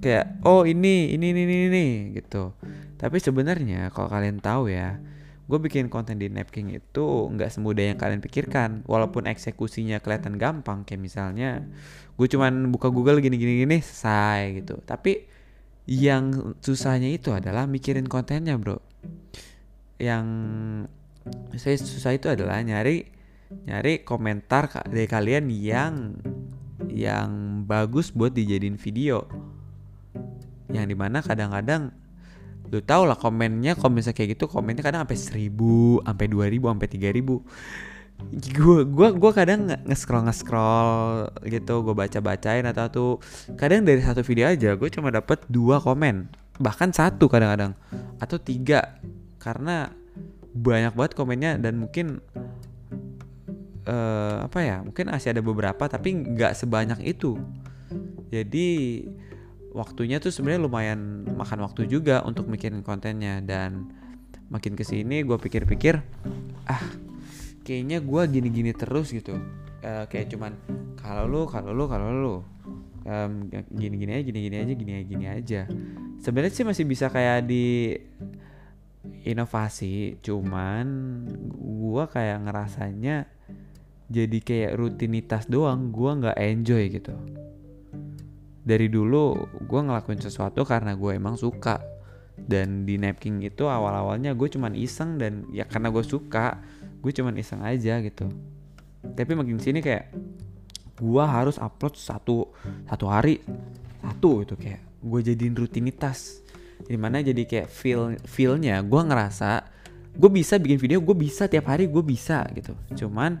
[0.00, 2.56] Kayak oh ini ini ini ini, ini gitu.
[3.00, 5.00] Tapi sebenarnya kalau kalian tahu ya
[5.50, 8.86] gue bikin konten di Napking itu nggak semudah yang kalian pikirkan.
[8.86, 11.64] Walaupun eksekusinya kelihatan gampang kayak misalnya
[12.14, 14.78] gue cuman buka Google gini gini gini selesai gitu.
[14.84, 15.26] Tapi
[15.90, 18.78] yang susahnya itu adalah mikirin kontennya bro.
[19.98, 20.26] Yang
[21.56, 23.04] saya susah itu adalah nyari
[23.50, 25.94] nyari komentar dari kalian yang
[26.88, 29.26] yang bagus buat dijadiin video.
[30.70, 31.90] Yang di mana kadang-kadang
[32.70, 36.70] lu tau lah komennya kalau misalnya kayak gitu komennya kadang sampai seribu sampai dua ribu
[36.70, 37.42] sampai tiga ribu.
[38.30, 43.12] Gue gue gue kadang nge-scroll nge-scroll gitu gue baca bacain atau tuh
[43.56, 46.28] kadang dari satu video aja gue cuma dapat dua komen
[46.60, 47.74] bahkan satu kadang-kadang
[48.22, 49.00] atau tiga.
[49.40, 49.88] Karena
[50.50, 52.18] banyak banget komennya dan mungkin
[53.86, 57.38] uh, apa ya mungkin masih ada beberapa tapi nggak sebanyak itu.
[58.30, 58.68] Jadi
[59.74, 63.90] waktunya tuh sebenarnya lumayan makan waktu juga untuk mikirin kontennya dan
[64.50, 66.02] makin ke sini gue pikir-pikir
[66.66, 66.82] ah
[67.62, 69.38] kayaknya gue gini-gini terus gitu.
[69.80, 70.58] Uh, kayak cuman
[70.98, 72.36] kalau lu kalau lu kalau lu.
[73.00, 75.60] Um, gini-gini aja gini-gini aja gini gini aja.
[76.20, 77.96] Sebenarnya sih masih bisa kayak di
[79.24, 80.86] inovasi cuman
[81.56, 83.28] gue kayak ngerasanya
[84.10, 87.14] jadi kayak rutinitas doang gue nggak enjoy gitu.
[88.66, 91.78] Dari dulu gue ngelakuin sesuatu karena gue emang suka.
[92.40, 96.58] Dan di napkin itu awal-awalnya gue cuman iseng dan ya karena gue suka
[97.00, 98.26] gue cuman iseng aja gitu.
[99.00, 100.10] Tapi makin sini kayak
[100.98, 102.50] gue harus upload satu
[102.90, 103.38] satu hari
[104.02, 104.82] satu itu kayak.
[105.00, 106.44] Gue jadiin rutinitas
[106.86, 109.50] di mana jadi kayak feel feelnya gue ngerasa
[110.10, 112.74] gue bisa bikin video gue bisa tiap hari gue bisa gitu.
[113.04, 113.40] Cuman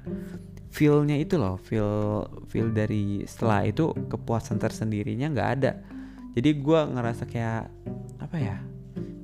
[0.70, 5.72] feelnya itu loh feel feel dari setelah itu kepuasan tersendirinya nggak ada.
[6.36, 7.66] Jadi gue ngerasa kayak
[8.22, 8.56] apa ya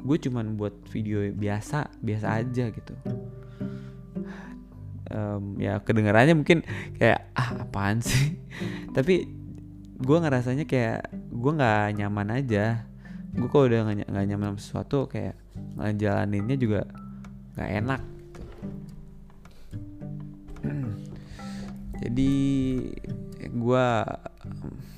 [0.06, 2.94] gue cuman buat video biasa biasa aja gitu.
[5.06, 6.66] Um, ya kedengarannya mungkin
[6.98, 8.42] kayak ah apaan sih?
[8.96, 9.26] Tapi
[9.96, 12.84] gue ngerasanya kayak gue nggak nyaman aja
[13.36, 15.36] gue kok udah nggak nyaman sama sesuatu kayak
[15.76, 16.80] ngejalaninnya juga
[17.56, 18.02] nggak enak
[22.02, 22.32] jadi
[23.52, 23.86] gue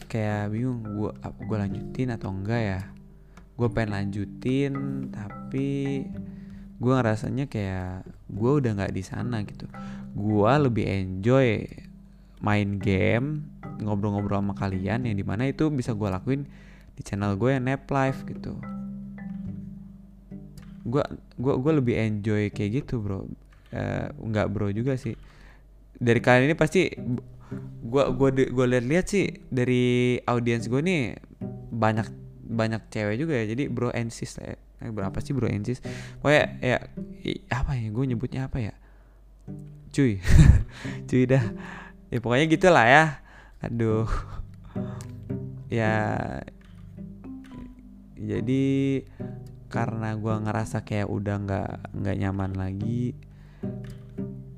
[0.09, 1.12] kayak bingung gue
[1.44, 2.81] gue lanjutin atau enggak ya?
[3.55, 4.72] Gue pengen lanjutin
[5.12, 6.03] tapi
[6.79, 9.68] gue ngerasanya kayak gue udah nggak di sana gitu.
[10.16, 11.68] Gue lebih enjoy
[12.40, 13.44] main game
[13.79, 16.46] ngobrol-ngobrol sama kalian yang di mana itu bisa gue lakuin
[16.98, 18.58] di channel gue yang nap live gitu.
[20.82, 21.04] Gue
[21.38, 23.22] gue gue lebih enjoy kayak gitu bro.
[23.70, 25.14] Uh, nggak bro juga sih.
[25.94, 26.90] Dari kalian ini pasti
[27.80, 31.16] gua gua gua lihat-lihat sih dari audiens gue nih
[31.70, 32.11] banyak
[32.50, 33.54] banyak cewek juga ya.
[33.54, 34.58] Jadi bro and sis ya.
[34.82, 35.70] Eh, berapa sih bro and
[36.18, 36.78] pokoknya ya
[37.54, 37.87] apa ya?
[37.94, 38.74] Gue nyebutnya apa ya?
[39.94, 40.18] Cuy.
[41.08, 41.44] Cuy dah.
[42.11, 43.04] Ya pokoknya gitulah ya.
[43.62, 44.11] Aduh.
[45.68, 45.92] Ya
[48.18, 48.64] jadi
[49.68, 53.12] karena gue ngerasa kayak udah nggak nggak nyaman lagi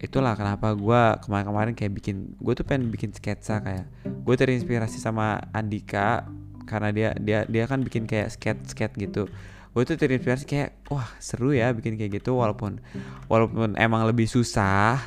[0.01, 5.44] itulah kenapa gue kemarin-kemarin kayak bikin gue tuh pengen bikin sketsa kayak gue terinspirasi sama
[5.53, 6.25] Andika
[6.64, 9.27] karena dia dia dia kan bikin kayak skate gitu.
[9.70, 12.79] Gue tuh terinspirasi kayak wah seru ya bikin kayak gitu walaupun
[13.27, 14.99] walaupun emang lebih susah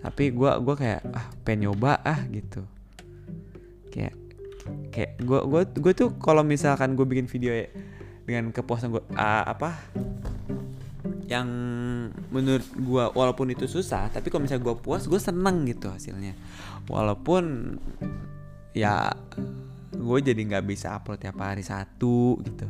[0.00, 2.64] tapi gue gue kayak ah pengen nyoba ah gitu
[4.92, 7.66] kayak gue gue gue tuh kalau misalkan gue bikin video ya,
[8.28, 9.78] dengan kepuasan gue uh, apa
[11.26, 11.48] yang
[12.28, 16.36] menurut gue walaupun itu susah tapi kalau misalnya gue puas gue seneng gitu hasilnya.
[16.90, 17.76] Walaupun
[18.76, 19.12] ya
[19.92, 22.68] gue jadi nggak bisa upload tiap hari satu gitu.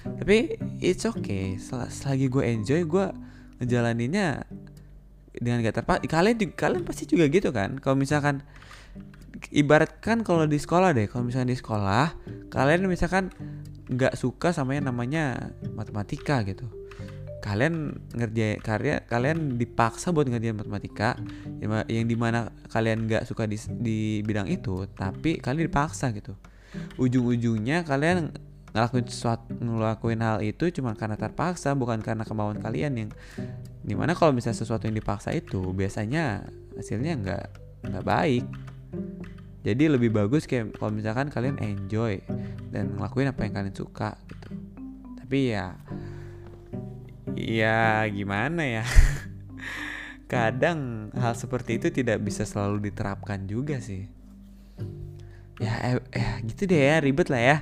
[0.00, 1.60] Tapi it's okay.
[1.60, 3.06] Sel selagi gue enjoy gue
[3.60, 4.48] ngejalaninnya
[5.30, 7.78] dengan gak terpas kalian kalian pasti juga gitu kan?
[7.78, 8.42] Kalau misalkan
[9.50, 12.14] ibaratkan kalau di sekolah deh kalau misalkan di sekolah
[12.52, 13.30] kalian misalkan
[13.90, 16.66] nggak suka sama yang namanya matematika gitu.
[17.40, 21.16] Kalian ngerjain karya kalian dipaksa buat ngerjain matematika
[21.88, 26.36] yang di mana kalian nggak suka di, di bidang itu tapi kalian dipaksa gitu.
[27.00, 28.30] Ujung-ujungnya kalian
[28.70, 33.10] ngelakuin sesuatu ngelakuin hal itu cuma karena terpaksa bukan karena kemauan kalian yang
[33.82, 36.46] di mana kalau misalnya sesuatu yang dipaksa itu biasanya
[36.78, 37.44] hasilnya nggak
[37.90, 38.44] nggak baik
[39.60, 42.16] jadi lebih bagus kayak kalau misalkan kalian enjoy
[42.72, 44.48] dan ngelakuin apa yang kalian suka gitu.
[45.20, 45.76] Tapi ya
[47.36, 48.84] ya gimana ya?
[50.32, 54.08] Kadang hal seperti itu tidak bisa selalu diterapkan juga sih.
[55.60, 57.56] Ya eh, eh gitu deh ya ribet lah ya.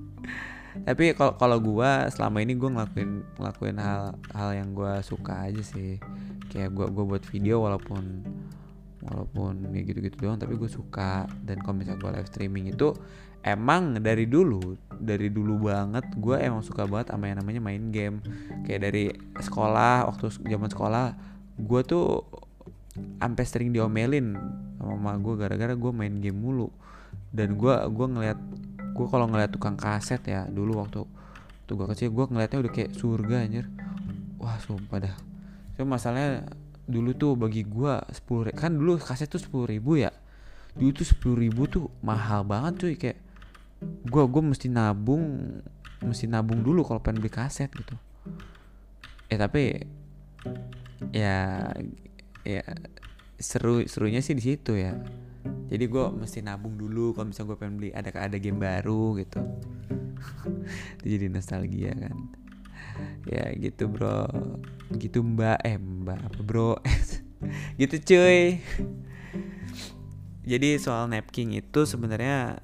[0.88, 5.60] Tapi kalau kalau gue selama ini gue ngelakuin ngelakuin hal hal yang gue suka aja
[5.60, 6.00] sih.
[6.48, 8.24] Kayak gue gue buat video walaupun
[9.02, 11.26] walaupun ya gitu-gitu doang tapi gue suka.
[11.42, 12.94] Dan kalau misalnya gue live streaming itu
[13.42, 18.22] emang dari dulu dari dulu banget gue emang suka banget sama yang namanya main game.
[18.62, 19.10] Kayak dari
[19.42, 21.06] sekolah waktu zaman sekolah
[21.58, 22.22] gue tuh
[22.92, 24.36] sampai sering diomelin
[24.78, 26.70] sama mama gue gara-gara gue main game mulu.
[27.32, 28.38] Dan gue gua ngeliat
[28.92, 31.00] gue kalau ngeliat tukang kaset ya dulu waktu
[31.64, 33.66] tuh gue kecil gue ngeliatnya udah kayak surga anjir.
[34.38, 35.16] Wah sumpah dah.
[35.74, 36.44] Cuma masalahnya
[36.82, 40.10] dulu tuh bagi gue sepuluh kan dulu kaset tuh sepuluh ribu ya.
[40.72, 43.18] Dulu tuh sepuluh ribu tuh mahal banget cuy kayak
[43.82, 45.22] gue gue mesti nabung
[46.02, 47.94] mesti nabung dulu kalau pengen beli kaset gitu.
[49.30, 49.78] Eh tapi
[51.14, 51.70] ya
[52.42, 52.62] ya
[53.38, 54.98] seru serunya sih di situ ya.
[55.72, 59.40] Jadi gue mesti nabung dulu kalau misalnya gue pengen beli ada ada game baru gitu.
[61.10, 62.41] Jadi nostalgia kan
[63.26, 64.26] ya gitu bro.
[64.96, 65.62] Gitu mbak.
[65.64, 66.76] Eh mbak apa bro?
[67.80, 68.62] Gitu cuy.
[70.42, 72.58] Jadi soal napkin itu sebenarnya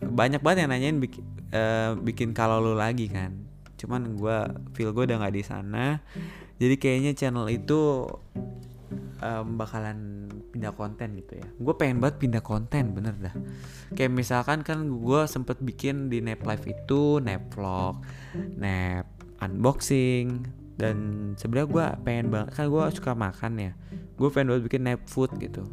[0.00, 3.36] banyak banget yang nanyain bikin, uh, bikin kalau lu lagi kan.
[3.76, 4.38] Cuman gue
[4.76, 6.00] feel gue udah nggak di sana.
[6.60, 8.08] Jadi kayaknya channel itu
[9.20, 11.48] um, bakalan pindah konten gitu ya.
[11.60, 13.36] Gue pengen banget pindah konten bener dah.
[13.92, 18.00] Kayak misalkan kan gue sempet bikin di nap live itu nap vlog
[18.56, 20.46] nap unboxing.
[20.80, 20.96] Dan
[21.36, 23.72] sebenarnya gue pengen banget kan gue suka makan ya.
[24.16, 25.68] Gue pengen banget bikin nap food gitu.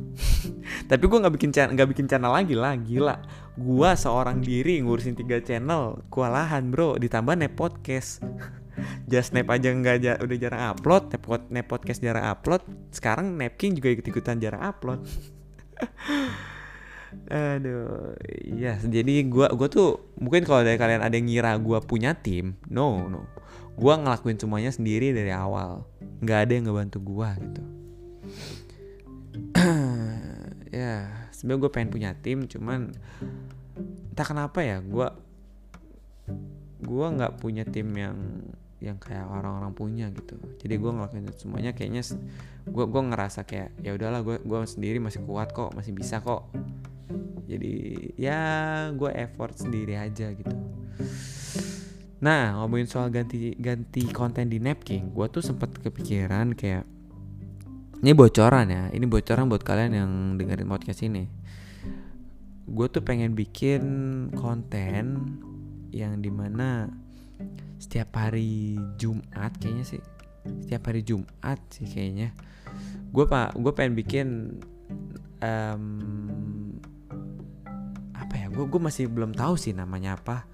[0.90, 2.76] Tapi gue nggak bikin nggak bikin channel lagi lah.
[2.76, 3.16] Gila
[3.60, 6.96] gue seorang diri ngurusin tiga channel kewalahan bro.
[6.96, 8.24] Ditambah nap podcast.
[9.10, 11.12] Just nap aja nggak ja, udah jarang upload.
[11.12, 12.64] Nap, nap podcast jarang upload.
[12.88, 15.04] Sekarang napking juga ikut ikutan jarang upload
[17.26, 18.14] aduh
[18.54, 22.54] ya jadi gua gua tuh mungkin kalau dari kalian ada yang ngira gua punya tim
[22.70, 23.26] no no.
[23.80, 25.88] Gua ngelakuin semuanya sendiri dari awal.
[26.20, 27.62] Nggak ada yang ngebantu gua gitu.
[30.70, 32.94] Ya sebenarnya gue pengen punya tim cuman
[34.12, 35.08] entah kenapa ya gue
[36.78, 38.16] gue nggak punya tim yang
[38.80, 40.36] yang kayak orang-orang punya gitu.
[40.60, 42.04] Jadi gue ngelakuin semuanya kayaknya
[42.64, 46.48] gue gue ngerasa kayak ya udahlah gue gue sendiri masih kuat kok masih bisa kok
[47.46, 47.74] jadi
[48.14, 48.40] ya
[48.94, 50.56] gue effort sendiri aja gitu.
[52.20, 56.84] Nah ngomongin soal ganti ganti konten di Napkin gue tuh sempat kepikiran kayak
[58.00, 61.26] ini bocoran ya ini bocoran buat kalian yang dengerin podcast ini.
[62.70, 63.82] Gue tuh pengen bikin
[64.38, 65.36] konten
[65.90, 66.86] yang di mana
[67.82, 70.02] setiap hari Jumat kayaknya sih
[70.44, 72.32] setiap hari Jumat sih kayaknya.
[73.10, 74.28] Gue pak gue pengen bikin
[75.42, 75.84] um,
[78.50, 80.44] gue gue masih belum tahu sih namanya apa.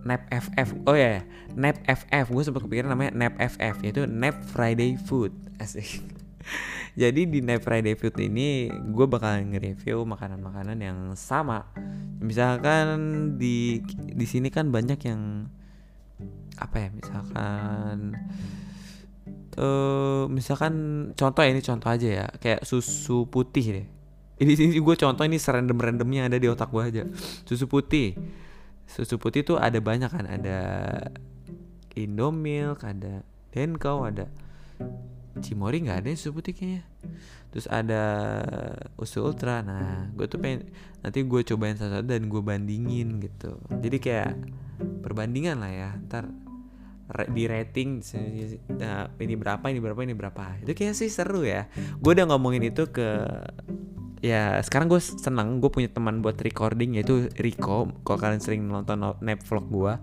[0.00, 1.22] Nap FF oh ya yeah.
[1.52, 5.32] Nap FF gue sempat kepikiran namanya Nap FF yaitu Nap Friday Food.
[5.62, 6.04] Asik.
[6.96, 11.68] Jadi di Nap Friday Food ini gue bakal nge-review makanan-makanan yang sama.
[12.20, 12.96] Misalkan
[13.40, 15.48] di di sini kan banyak yang
[16.60, 18.12] apa ya misalkan
[19.56, 20.74] uh, misalkan
[21.16, 22.26] contoh ya ini contoh aja ya.
[22.40, 23.99] Kayak susu putih deh
[24.40, 27.02] ini sini gue contoh ini serandom randomnya ada di otak gue aja.
[27.44, 28.16] Susu putih.
[28.88, 30.24] Susu putih tuh ada banyak kan.
[30.24, 30.58] Ada
[31.94, 34.30] Indomilk ada Denko ada
[35.44, 36.82] Cimori nggak ada susu putih kayaknya.
[37.52, 38.02] Terus ada
[38.96, 39.60] usul ultra.
[39.60, 40.72] Nah gue tuh pengen
[41.04, 43.60] nanti gue cobain satu-satu dan gue bandingin gitu.
[43.68, 44.40] Jadi kayak
[45.04, 45.90] perbandingan lah ya.
[46.08, 46.32] Ntar
[47.30, 48.00] di rating
[48.78, 50.62] nah, ini berapa ini berapa ini berapa.
[50.62, 51.66] Itu kayak sih seru ya.
[51.98, 53.26] Gue udah ngomongin itu ke
[54.20, 59.00] ya sekarang gue seneng gue punya teman buat recording yaitu Rico kalau kalian sering nonton
[59.00, 59.94] nap vlog gue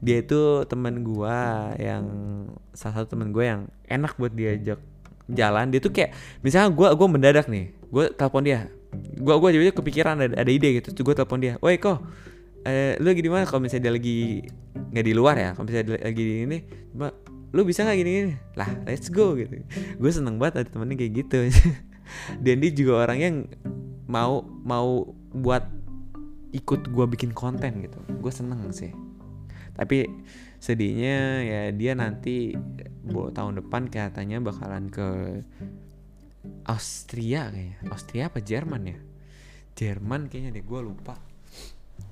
[0.00, 1.38] dia itu teman gue
[1.76, 2.04] yang
[2.72, 4.80] salah satu teman gue yang enak buat diajak
[5.28, 5.68] jalan.
[5.70, 8.72] Dia tuh kayak misalnya gue gue mendadak nih gue telepon dia.
[9.20, 12.02] Gue gue jadi kepikiran ada, ada ide gitu gue telepon dia woi kok
[12.64, 13.44] eh, lu lagi di mana?
[13.48, 14.18] Kalau misalnya dia lagi
[14.70, 16.58] nggak di luar ya kalau misalnya dia lagi di ini
[16.96, 17.12] mbak
[17.50, 18.34] lu bisa nggak gini gini?
[18.54, 19.62] Lah let's go gitu.
[19.98, 21.38] Gue seneng banget ada temennya kayak gitu.
[22.44, 23.36] Dan dia juga orang yang
[24.06, 25.66] mau mau buat
[26.54, 27.98] ikut gue bikin konten gitu.
[28.22, 28.94] Gue seneng sih.
[29.74, 30.06] Tapi
[30.62, 32.54] sedihnya ya dia nanti
[33.06, 35.42] buat tahun depan katanya bakalan ke
[36.70, 37.78] Austria kayaknya.
[37.90, 38.98] Austria apa Jerman ya?
[39.74, 41.29] Jerman kayaknya deh gue lupa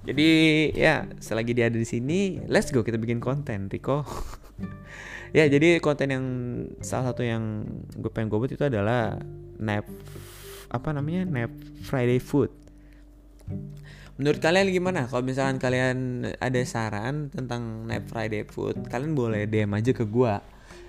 [0.04, 0.30] jadi
[0.72, 4.02] ya selagi dia ada di sini let's go kita bikin konten Rico
[5.36, 6.24] ya jadi konten yang
[6.80, 9.20] salah satu yang gue pengen gue buat itu adalah
[9.58, 9.84] nap
[10.68, 12.52] apa namanya nap Friday food.
[14.18, 15.06] Menurut kalian gimana?
[15.06, 20.42] Kalau misalkan kalian ada saran tentang Night Friday Food kalian boleh DM aja ke gua.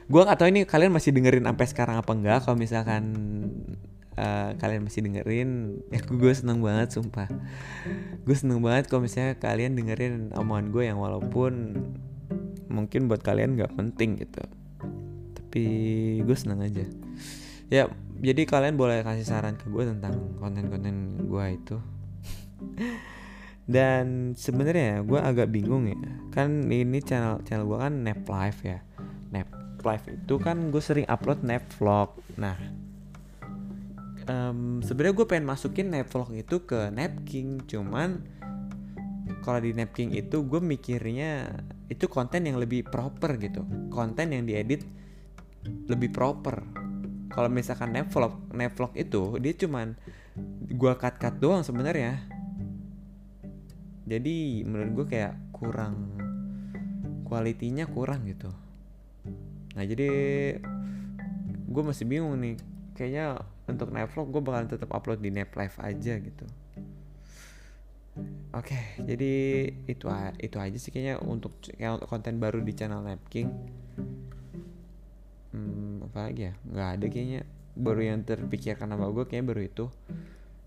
[0.09, 2.41] Gua nggak tahu ini kalian masih dengerin sampai sekarang apa enggak.
[2.41, 3.03] Kalau misalkan
[4.19, 5.79] uh, kalian masih dengerin.
[5.89, 7.31] Ya gue seneng banget sumpah.
[8.27, 11.53] Gue seneng banget kalau misalnya kalian dengerin omongan gue yang walaupun
[12.69, 14.43] mungkin buat kalian nggak penting gitu.
[15.39, 15.63] Tapi
[16.21, 16.85] gue seneng aja.
[17.71, 17.87] Ya
[18.19, 21.77] jadi kalian boleh kasih saran ke gue tentang konten-konten gue itu.
[23.69, 25.95] Dan sebenarnya gue agak bingung ya.
[26.33, 28.79] Kan ini channel channel gue kan nap live ya.
[29.31, 29.49] Nap
[29.79, 32.17] live itu kan gue sering upload nap vlog.
[32.35, 32.57] Nah
[34.29, 38.21] um, sebenarnya gue pengen masukin vlog itu ke Napking cuman
[39.41, 41.49] kalau di Napking itu gue mikirnya
[41.89, 43.65] itu konten yang lebih proper gitu.
[43.89, 44.85] Konten yang diedit
[45.89, 46.61] lebih proper.
[47.33, 49.97] Kalau misalkan nevlog nevlog itu dia cuman
[50.77, 52.21] gua cut cut doang sebenarnya.
[54.09, 56.17] Jadi menurut gue kayak kurang
[57.25, 58.49] kualitinya kurang gitu.
[59.77, 60.09] Nah jadi
[61.69, 62.57] gue masih bingung nih
[62.99, 63.39] kayaknya
[63.71, 66.45] untuk nevlog gue bakalan tetap upload di nap live aja gitu.
[68.51, 69.33] Oke, okay, jadi
[69.87, 70.05] itu
[70.43, 73.47] itu aja sih kayaknya untuk kayak konten baru di channel Napking.
[75.55, 76.53] Hmm, apa lagi ya?
[76.67, 77.41] Nggak ada kayaknya.
[77.79, 79.85] Baru yang terpikirkan sama gue kayaknya baru itu.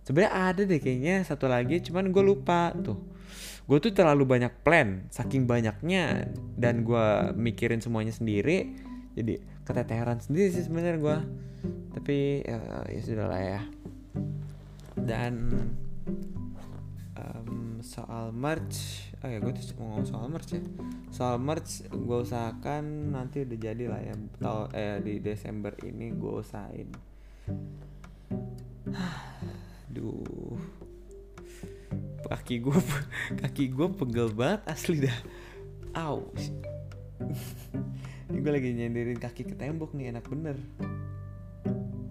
[0.09, 2.97] Sebenarnya ada deh kayaknya satu lagi cuman gue lupa tuh.
[3.69, 8.73] Gue tuh terlalu banyak plan saking banyaknya dan gue mikirin semuanya sendiri.
[9.13, 11.19] Jadi keteteran sendiri sih sebenarnya gue
[11.93, 12.59] tapi ya,
[12.91, 13.63] ya sudah lah ya.
[14.99, 15.35] Dan
[17.15, 20.63] um, soal merch oh ya gue tuh mau ngomong soal merch ya.
[21.15, 24.15] Soal merch gue usahakan nanti udah jadi lah ya.
[24.43, 26.91] Tau eh di Desember ini gue usahain.
[29.95, 30.59] Duh.
[32.27, 32.79] Kaki gue
[33.45, 35.19] kaki gue pegel banget asli dah.
[35.93, 36.19] Aw
[38.33, 40.57] ini gue lagi nyenderin kaki ke tembok nih enak bener.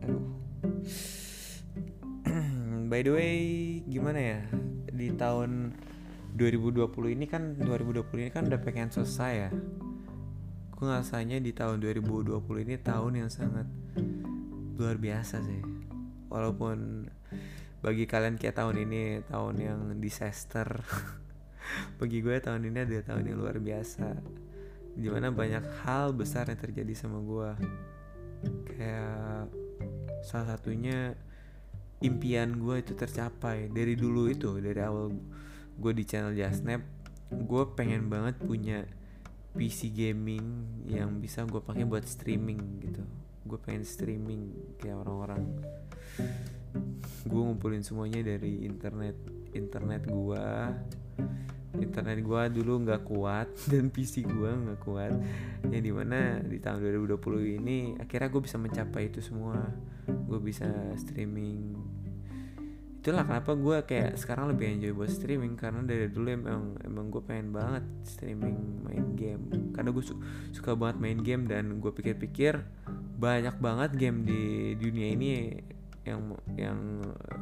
[0.06, 0.22] Aduh.
[2.94, 3.34] By the way
[3.90, 4.40] gimana ya?
[4.86, 5.74] Di tahun
[6.38, 9.50] 2020 ini kan 2020 ini kan udah pengen selesai ya.
[10.78, 12.38] Gue ngerasanya di tahun 2020
[12.70, 13.66] ini tahun yang sangat
[14.78, 15.66] luar biasa sih.
[16.30, 17.10] Walaupun
[17.82, 20.86] bagi kalian kayak tahun ini tahun yang disaster
[22.00, 24.22] bagi gue tahun ini adalah tahun yang luar biasa
[24.96, 27.50] di mana banyak hal besar yang terjadi sama gue
[28.76, 29.48] kayak
[30.26, 31.16] salah satunya
[32.02, 35.14] impian gue itu tercapai dari dulu itu dari awal
[35.78, 36.82] gue di channel Jasnap
[37.32, 38.84] gue pengen banget punya
[39.52, 43.04] PC gaming yang bisa gue pakai buat streaming gitu.
[43.44, 45.44] Gue pengen streaming kayak orang-orang.
[47.28, 49.20] Gue ngumpulin semuanya dari internet
[49.52, 50.46] internet gue
[51.80, 55.14] internet gue dulu nggak kuat dan PC gue nggak kuat.
[55.72, 59.60] Ya di mana di tahun 2020 ini akhirnya gue bisa mencapai itu semua.
[60.08, 60.68] Gue bisa
[61.00, 61.80] streaming.
[63.02, 67.24] Itulah kenapa gue kayak sekarang lebih enjoy buat streaming karena dari dulu emang emang gue
[67.26, 69.74] pengen banget streaming main game.
[69.74, 70.14] Karena gue su
[70.54, 72.62] suka banget main game dan gue pikir-pikir
[73.18, 75.30] banyak banget game di dunia ini
[76.06, 76.80] yang yang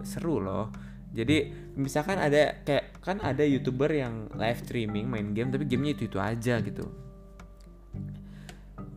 [0.07, 0.71] seru loh.
[1.09, 6.03] Jadi misalkan ada kayak kan ada youtuber yang live streaming main game tapi gamenya itu
[6.11, 6.85] itu aja gitu.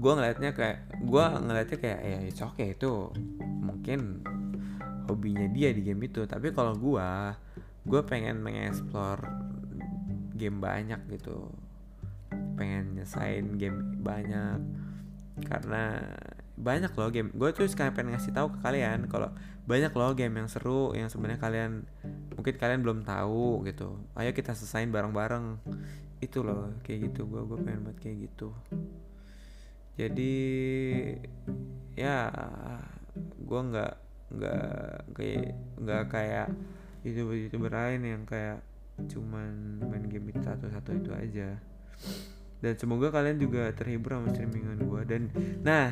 [0.02, 2.92] Gue ngeliatnya kayak gue ngeliatnya kayak ya oke okay itu
[3.62, 4.26] mungkin
[5.06, 6.26] hobinya dia di game itu.
[6.26, 7.08] Tapi kalau gue
[7.86, 9.22] gue pengen mengeksplor
[10.34, 11.46] game banyak gitu.
[12.58, 14.58] Pengen nyesain game banyak.
[15.46, 16.02] Karena
[16.62, 17.28] banyak loh game.
[17.34, 19.34] Gue tuh sekarang pengen ngasih tahu ke kalian kalau
[19.66, 21.86] banyak loh game yang seru yang sebenarnya kalian
[22.38, 23.98] mungkin kalian belum tahu gitu.
[24.14, 25.58] Ayo kita selesain bareng-bareng.
[26.22, 27.26] Itu loh kayak gitu.
[27.26, 28.54] Gue gue pengen buat kayak gitu.
[29.98, 30.34] Jadi
[31.98, 32.30] ya
[33.20, 33.94] gue nggak
[34.32, 34.72] nggak
[35.12, 36.48] kayak nggak kayak
[37.04, 38.64] youtuber youtuber lain yang kayak
[39.10, 41.58] cuman main game itu satu satu itu aja.
[42.62, 45.22] Dan semoga kalian juga terhibur sama streamingan gue dan
[45.66, 45.90] nah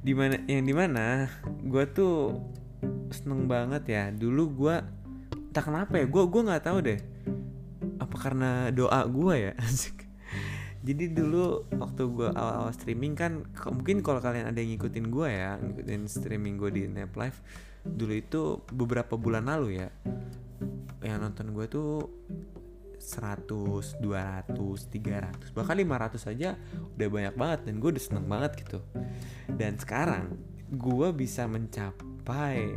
[0.00, 1.28] di mana yang di mana
[1.60, 2.36] gue tuh
[3.12, 4.04] seneng banget ya.
[4.12, 4.76] Dulu gue
[5.50, 7.00] tak kenapa ya gue gue nggak tahu deh.
[8.00, 9.54] Apa karena doa gue ya?
[10.86, 15.60] Jadi dulu waktu gue awal-awal streaming kan mungkin kalau kalian ada yang ngikutin gue ya
[15.60, 17.44] ngikutin streaming gue di Nap Live
[17.84, 18.42] dulu itu
[18.72, 19.88] beberapa bulan lalu ya
[21.04, 22.08] yang nonton gue tuh
[23.00, 24.52] 100, 200,
[24.92, 26.60] 300, bahkan 500 aja
[26.94, 28.84] udah banyak banget dan gue udah seneng banget gitu.
[29.48, 30.36] Dan sekarang
[30.70, 32.76] gue bisa mencapai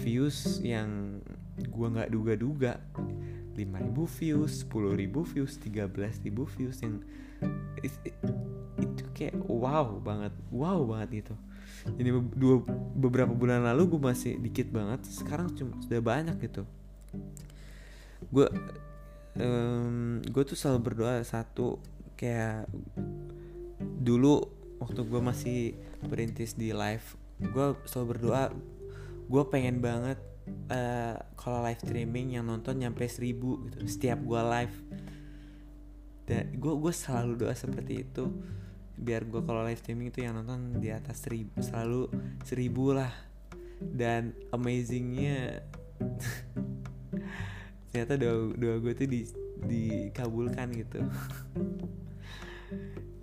[0.00, 1.20] views yang
[1.60, 2.80] gue nggak duga-duga.
[3.56, 7.00] 5000 views 10.000 views 13.000 views yang
[8.76, 11.34] itu kayak wow banget wow banget gitu.
[11.96, 12.60] Ini dua
[12.92, 16.68] beberapa bulan lalu gue masih dikit banget sekarang cuma sudah banyak gitu.
[18.28, 18.48] Gue
[19.40, 21.80] um, gue tuh selalu berdoa satu
[22.16, 22.68] kayak
[24.00, 24.44] dulu
[24.80, 25.60] waktu gue masih
[26.04, 28.52] berintis di live gue selalu berdoa
[29.26, 30.16] gue pengen banget
[30.70, 34.76] uh, kalau live streaming yang nonton nyampe seribu gitu setiap gue live.
[36.26, 38.24] Dan gue gue selalu doa seperti itu
[38.96, 42.10] biar gue kalau live streaming itu yang nonton di atas seribu selalu
[42.46, 43.12] seribu lah.
[43.76, 45.60] Dan amazingnya
[47.96, 49.24] ternyata doa doa gue tuh di
[49.64, 51.00] dikabulkan gitu.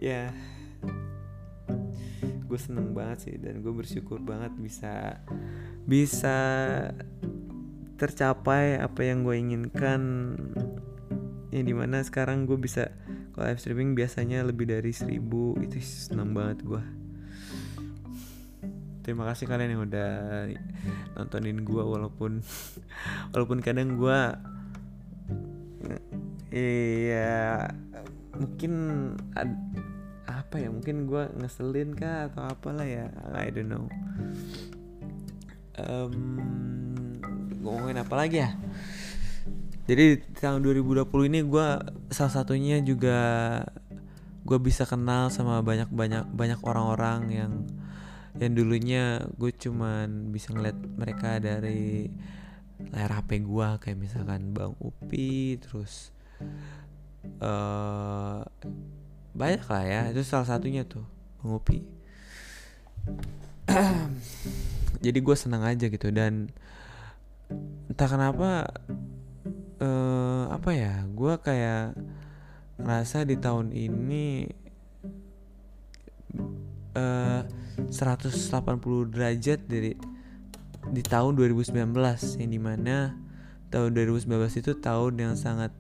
[0.02, 0.34] Ya
[2.50, 5.22] gue seneng banget sih dan gue bersyukur banget bisa
[5.86, 6.38] bisa
[8.02, 10.02] tercapai apa yang gue inginkan.
[11.54, 12.90] Yang di mana sekarang gue bisa
[13.38, 16.84] kalau live streaming biasanya lebih dari seribu itu senang banget gue
[19.04, 20.12] terima kasih kalian yang udah
[21.20, 22.40] nontonin gue walaupun
[23.36, 24.20] walaupun kadang gue
[26.54, 27.70] iya
[28.34, 28.74] mungkin
[30.30, 33.86] apa ya mungkin gue ngeselin kah atau apalah ya I don't know.
[35.74, 36.14] Um,
[37.64, 38.54] ngomongin apa lagi ya?
[39.84, 41.68] Jadi tahun 2020 ini gue
[42.14, 43.20] salah satunya juga
[44.44, 47.52] gue bisa kenal sama banyak banyak banyak orang-orang yang
[48.38, 52.12] yang dulunya gue cuman bisa ngeliat mereka dari
[52.92, 56.14] layar HP gue kayak misalkan Bang Upi terus
[57.42, 58.42] uh,
[59.34, 60.02] banyak lah ya.
[60.14, 61.06] Itu salah satunya tuh
[61.42, 61.80] Bang Upi.
[65.04, 66.48] Jadi gue senang aja gitu dan
[67.92, 68.72] entah kenapa
[69.84, 71.94] uh, apa ya gue kayak
[72.80, 74.50] ngerasa di tahun ini
[76.98, 77.42] uh,
[77.90, 79.94] 180 derajat dari
[80.92, 81.72] di tahun 2019
[82.42, 83.16] yang di mana
[83.72, 85.72] tahun 2019 itu tahun yang sangat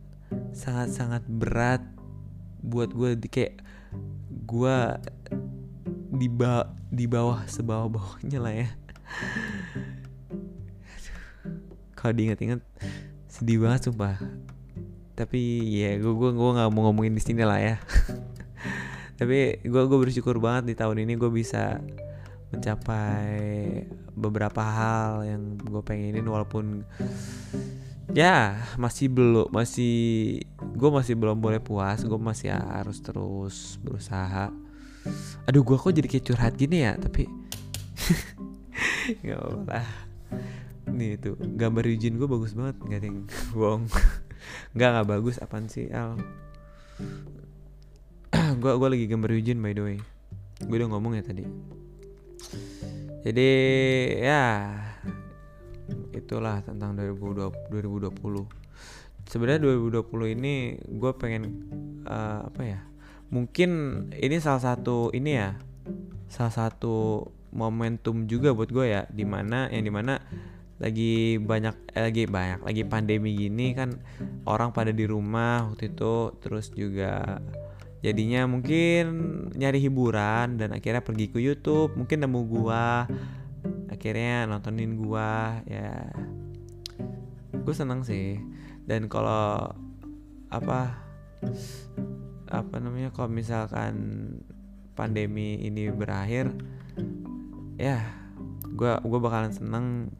[0.55, 1.83] sangat sangat berat
[2.63, 3.19] buat gue.
[3.27, 3.59] Kayak
[4.47, 4.77] gue
[6.13, 8.69] di bawah di bawah sebawah bawahnya lah ya.
[11.97, 12.61] Kalau diingat-ingat
[13.27, 14.17] sedih banget sumpah.
[15.13, 17.75] Tapi ya gue gue gue nggak mau ngomongin di sini lah ya.
[19.19, 21.79] Tapi gue gue bersyukur banget di tahun ini gue bisa
[22.53, 23.83] mencapai
[24.13, 26.85] beberapa hal yang gue pengenin walaupun
[28.13, 34.53] ya masih belum masih gue masih belum boleh puas gue masih harus terus berusaha.
[35.49, 37.25] Aduh gue kok jadi kayak curhat gini ya tapi
[39.25, 39.81] nggak apa-apa
[40.93, 43.25] nih tuh gambar Eugene gue bagus banget nggak yang
[43.57, 43.89] bohong.
[44.77, 46.19] Nggak nggak bagus apaan sih Al?
[48.61, 49.97] Gue gue lagi gambar Eugene by the way.
[50.67, 51.45] Gue udah ngomong ya tadi
[53.23, 53.51] jadi
[54.19, 54.43] ya
[56.13, 58.63] itulah tentang 2020 2020
[59.27, 61.43] sebenarnya 2020 ini gue pengen
[62.05, 62.79] uh, apa ya
[63.33, 63.71] mungkin
[64.13, 65.57] ini salah satu ini ya
[66.29, 70.21] salah satu momentum juga buat gue ya di mana yang di mana
[70.81, 74.01] lagi banyak eh, lagi banyak lagi pandemi gini kan
[74.49, 77.39] orang pada di rumah waktu itu terus juga
[78.03, 79.03] jadinya mungkin
[79.55, 83.07] nyari hiburan dan akhirnya pergi ke YouTube mungkin nemu gua
[83.87, 86.11] akhirnya nontonin gua ya.
[87.63, 88.35] Gue seneng sih.
[88.83, 89.71] Dan kalau
[90.51, 90.99] apa
[92.51, 93.95] apa namanya kalau misalkan
[94.93, 96.53] pandemi ini berakhir
[97.81, 98.03] ya
[98.69, 100.13] gue gue bakalan seneng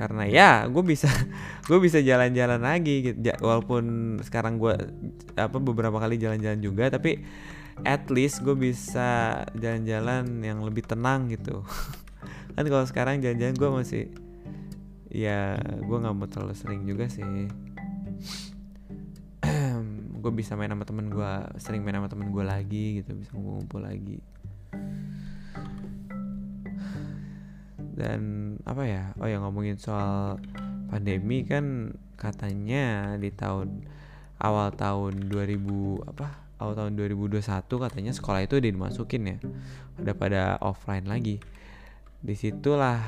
[0.00, 1.12] karena ya gue bisa
[1.68, 3.20] gue bisa jalan-jalan lagi gitu.
[3.44, 4.72] Walaupun sekarang gue
[5.36, 7.20] apa beberapa kali jalan-jalan juga tapi
[7.84, 11.60] at least gue bisa jalan-jalan yang lebih tenang gitu.
[12.56, 14.04] Kan kalau sekarang jalan-jalan gue masih
[15.12, 17.24] ya gue nggak mau terlalu sering juga sih.
[20.20, 23.80] Gue bisa main sama temen gue sering main sama temen gue lagi gitu bisa ngumpul-ngumpul
[23.80, 24.20] lagi
[28.00, 28.20] dan
[28.64, 30.40] apa ya oh ya ngomongin soal
[30.88, 33.84] pandemi kan katanya di tahun
[34.40, 39.36] awal tahun 2000 apa awal tahun 2021 katanya sekolah itu udah dimasukin ya.
[39.96, 41.40] Udah pada offline lagi.
[42.20, 43.00] Di situlah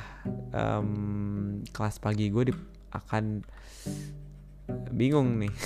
[0.56, 2.54] um, kelas pagi gue di,
[2.96, 3.44] akan
[4.96, 5.52] bingung nih.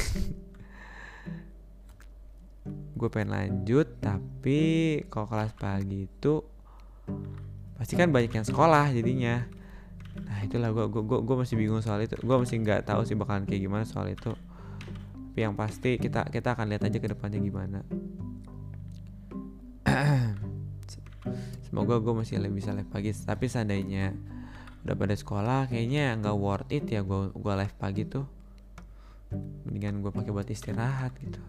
[2.99, 6.43] Gue pengen lanjut tapi kalau kelas pagi itu
[7.77, 9.45] pasti kan banyak yang sekolah jadinya.
[10.24, 12.16] Nah itulah gue gue gue, gue masih bingung soal itu.
[12.24, 14.33] Gue masih nggak tahu sih bakalan kayak gimana soal itu.
[15.37, 17.85] Tapi yang pasti kita kita akan lihat aja ke depannya gimana.
[21.68, 23.12] Semoga gue masih lebih bisa live pagi.
[23.12, 24.16] Tapi seandainya
[24.87, 28.24] udah pada sekolah kayaknya nggak worth it ya gue gue live pagi tuh.
[29.68, 31.43] Mendingan gue pakai buat istirahat gitu.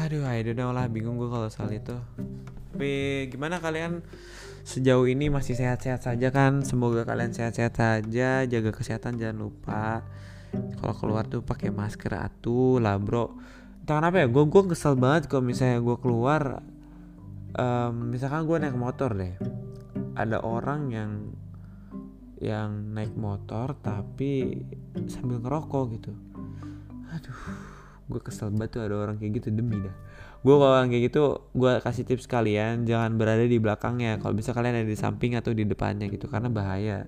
[0.00, 0.86] Aduh ayo udah lah.
[0.88, 1.98] Bingung gue kalau soal itu.
[2.72, 4.00] Tapi gimana kalian
[4.66, 6.62] sejauh ini masih sehat-sehat saja kan?
[6.66, 10.04] Semoga kalian sehat-sehat saja jaga kesehatan jangan lupa.
[10.50, 13.34] Kalau keluar tuh pakai masker atuh lah bro.
[13.82, 16.42] Entah kenapa ya gue gue kesel banget kalau misalnya gue keluar
[17.54, 19.34] um, misalkan gue naik motor deh.
[20.18, 21.12] Ada orang yang
[22.40, 24.58] yang naik motor tapi
[25.06, 26.12] sambil ngerokok gitu.
[27.10, 27.79] Aduh
[28.10, 29.94] gue kesel banget tuh ada orang kayak gitu demi dah.
[30.42, 31.22] Gue kalau orang kayak gitu
[31.54, 34.18] gue kasih tips kalian jangan berada di belakangnya.
[34.18, 37.06] Kalau bisa kalian ada di samping atau di depannya gitu karena bahaya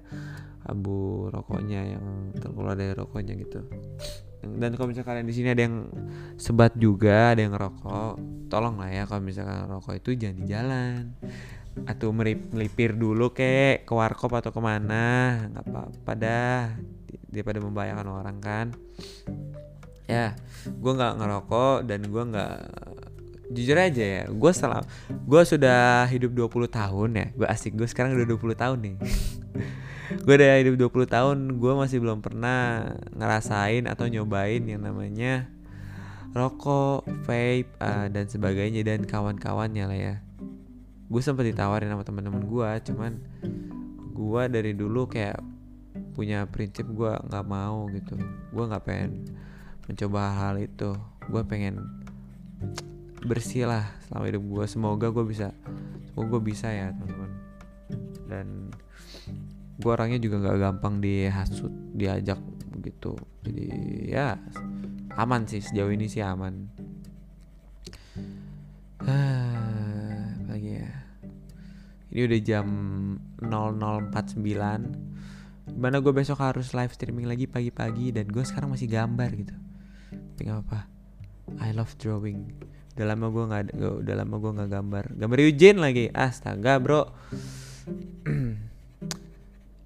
[0.63, 3.67] abu rokoknya yang terkeluar dari rokoknya gitu.
[4.43, 5.87] Dan kalau misalnya kalian di sini ada yang
[6.39, 8.15] sebat juga ada yang ngerokok
[8.51, 11.03] tolong lah ya kalau misalkan rokok itu jangan di jalan.
[11.89, 16.63] Atau melipir dulu kek ke warkop atau ke mana nggak apa-apa dah.
[17.33, 18.67] Daripada membahayakan orang kan
[20.13, 20.27] ya
[20.69, 22.55] gue nggak ngerokok dan gue nggak
[23.53, 28.17] jujur aja ya gue setelah gue sudah hidup 20 tahun ya gue asik gue sekarang
[28.17, 28.97] udah 20 tahun nih.
[30.13, 35.49] Gue udah hidup 20 tahun gue masih belum pernah ngerasain atau nyobain yang namanya
[36.37, 40.15] rokok vape uh, dan sebagainya dan kawan-kawannya lah ya.
[41.09, 43.13] Gue sempat ditawarin sama teman-teman gue cuman
[44.13, 45.41] gue dari dulu kayak
[46.13, 48.17] punya prinsip gue nggak mau gitu.
[48.53, 49.33] Gue nggak pengen
[49.87, 50.95] mencoba hal, itu.
[51.31, 51.87] Gue pengen
[53.23, 55.55] bersih lah selama hidup gue semoga gue bisa
[56.11, 57.33] semoga gue bisa ya teman-teman.
[58.27, 58.47] Dan
[59.79, 62.39] gue orangnya juga nggak gampang dihasut diajak
[62.83, 63.15] gitu
[63.47, 63.67] jadi
[64.11, 64.27] ya
[65.15, 65.63] aman sih.
[65.63, 66.67] Sejauh ini sih aman.
[70.51, 70.91] Lagi ya?
[72.13, 72.67] Ini udah jam
[73.41, 74.37] 0049
[75.63, 79.55] Gimana gue besok harus live streaming lagi pagi-pagi dan gue sekarang masih gambar gitu
[80.41, 80.93] Gak apa-apa
[81.61, 82.49] I love drawing.
[82.95, 83.63] Udah lama gue nggak
[84.05, 85.05] udah lama gue nggak gambar.
[85.17, 86.05] Gambar Eugene lagi.
[86.13, 87.03] Astaga bro.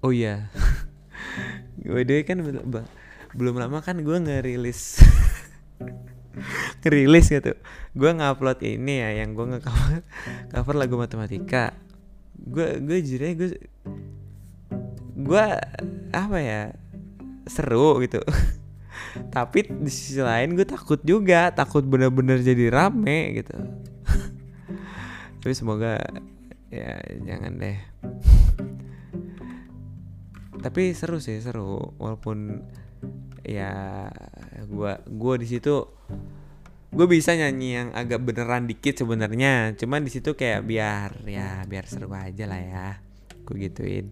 [0.05, 0.53] Oh iya.
[1.83, 2.37] Gue deh kan
[3.33, 5.01] belum lama kan gue ngerilis.
[6.85, 7.57] Ngerilis gitu.
[7.97, 10.05] Gue ngupload ini ya yang gue nge-cover
[10.53, 11.73] cover lagu matematika.
[12.37, 13.49] Gue gue jujur gue
[15.17, 15.45] gue
[16.13, 16.77] apa ya
[17.49, 18.21] seru gitu
[19.29, 23.55] tapi di sisi lain gue takut juga takut bener-bener jadi rame gitu.
[25.41, 26.01] Tapi semoga
[26.67, 27.77] ya jangan deh.
[30.59, 31.95] Tapi seru sih seru.
[32.01, 32.61] Walaupun
[33.47, 34.07] ya
[34.67, 35.87] gue gue di situ
[36.87, 39.77] gue bisa nyanyi yang agak beneran dikit sebenarnya.
[39.79, 42.87] Cuman di situ kayak biar ya biar seru aja lah ya.
[43.47, 44.11] Gue gituin.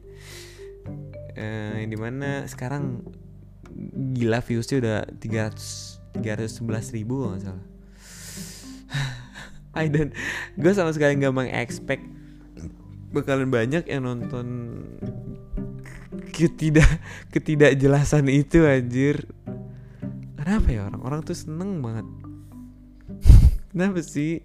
[1.36, 3.04] Eh, di mana sekarang
[4.16, 7.66] gila viewsnya udah 300 311 ribu nggak salah.
[9.84, 10.16] I don't
[10.56, 12.04] gue sama sekali nggak mengexpect
[13.12, 14.48] bakalan banyak yang nonton
[16.32, 16.88] ketidak
[17.32, 19.28] ketidakjelasan itu anjir.
[20.36, 22.08] Kenapa ya orang-orang tuh seneng banget.
[23.72, 24.44] Kenapa sih?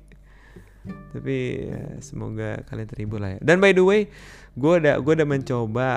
[1.13, 1.37] Tapi
[1.69, 3.39] ya, semoga kalian terhibur lah ya.
[3.43, 4.09] Dan by the way
[4.57, 5.91] gue udah gue udah mencoba.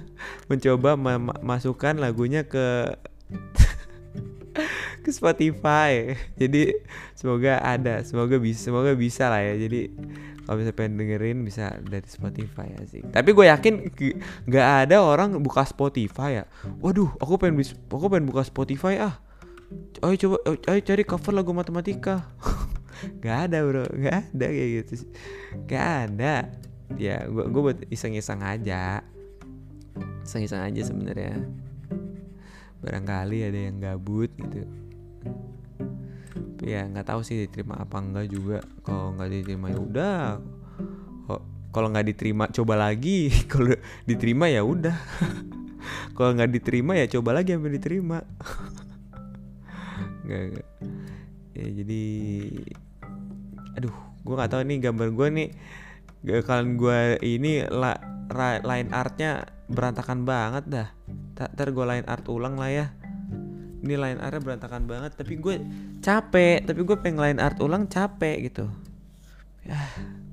[0.50, 0.94] Mencoba
[1.42, 2.94] masukkan lagunya ke
[5.02, 6.14] ke Spotify.
[6.38, 6.74] Jadi
[7.18, 9.54] semoga ada semoga bisa semoga bisa lah ya.
[9.58, 9.90] Jadi
[10.46, 13.90] kalau bisa pengen dengerin bisa dari Spotify ya sih tapi gue yakin
[14.46, 16.44] nggak ada orang buka Spotify ya.
[16.78, 19.18] Waduh aku pengen aku pengen buka Spotify ah.
[20.06, 22.30] Ayo coba ayo cari cover lagu matematika.
[23.22, 23.82] Gak ada bro.
[23.98, 25.04] Gak ada kayak gitu
[25.66, 26.48] Gak ada
[26.94, 29.02] ya gue gue buat iseng-iseng aja.
[30.22, 31.42] Iseng-iseng aja sebenarnya.
[32.78, 34.62] Barangkali ada yang gabut gitu.
[36.56, 38.58] Tapi ya nggak tahu sih diterima apa enggak juga.
[38.86, 40.22] Kalau nggak diterima ya udah.
[41.76, 43.28] Kalau nggak diterima coba lagi.
[43.52, 43.76] Kalau
[44.08, 44.96] diterima ya udah.
[46.16, 48.18] Kalau nggak diterima ya coba lagi sampai diterima.
[50.26, 50.68] Nggak, nggak.
[51.54, 52.04] Ya jadi
[53.78, 53.94] aduh
[54.26, 55.48] gue nggak tahu nih gambar gue nih
[56.24, 57.96] kalian gue ini la,
[58.30, 60.88] ra, line artnya berantakan banget dah.
[61.36, 62.86] Ntar gue line art ulang lah ya.
[63.84, 65.60] Ini line artnya berantakan banget tapi gue
[66.00, 68.66] capek tapi gue pengen line art ulang capek gitu.
[69.66, 69.78] Ya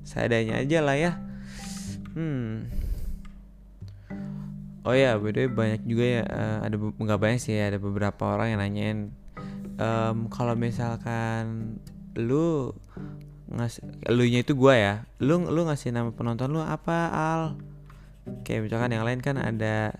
[0.06, 1.12] seadanya aja lah ya.
[2.14, 2.70] Hmm.
[4.84, 8.60] Oh ya beda banyak juga ya uh, ada nggak banyak sih ada beberapa orang yang
[8.60, 8.98] nanyain
[9.80, 11.76] um, kalau misalkan
[12.14, 12.70] lu
[13.50, 14.94] ngas lu nya itu gua ya.
[15.20, 17.42] Lu lu ngasih nama penonton lu apa al?
[18.44, 19.92] Kayak misalkan yang lain kan ada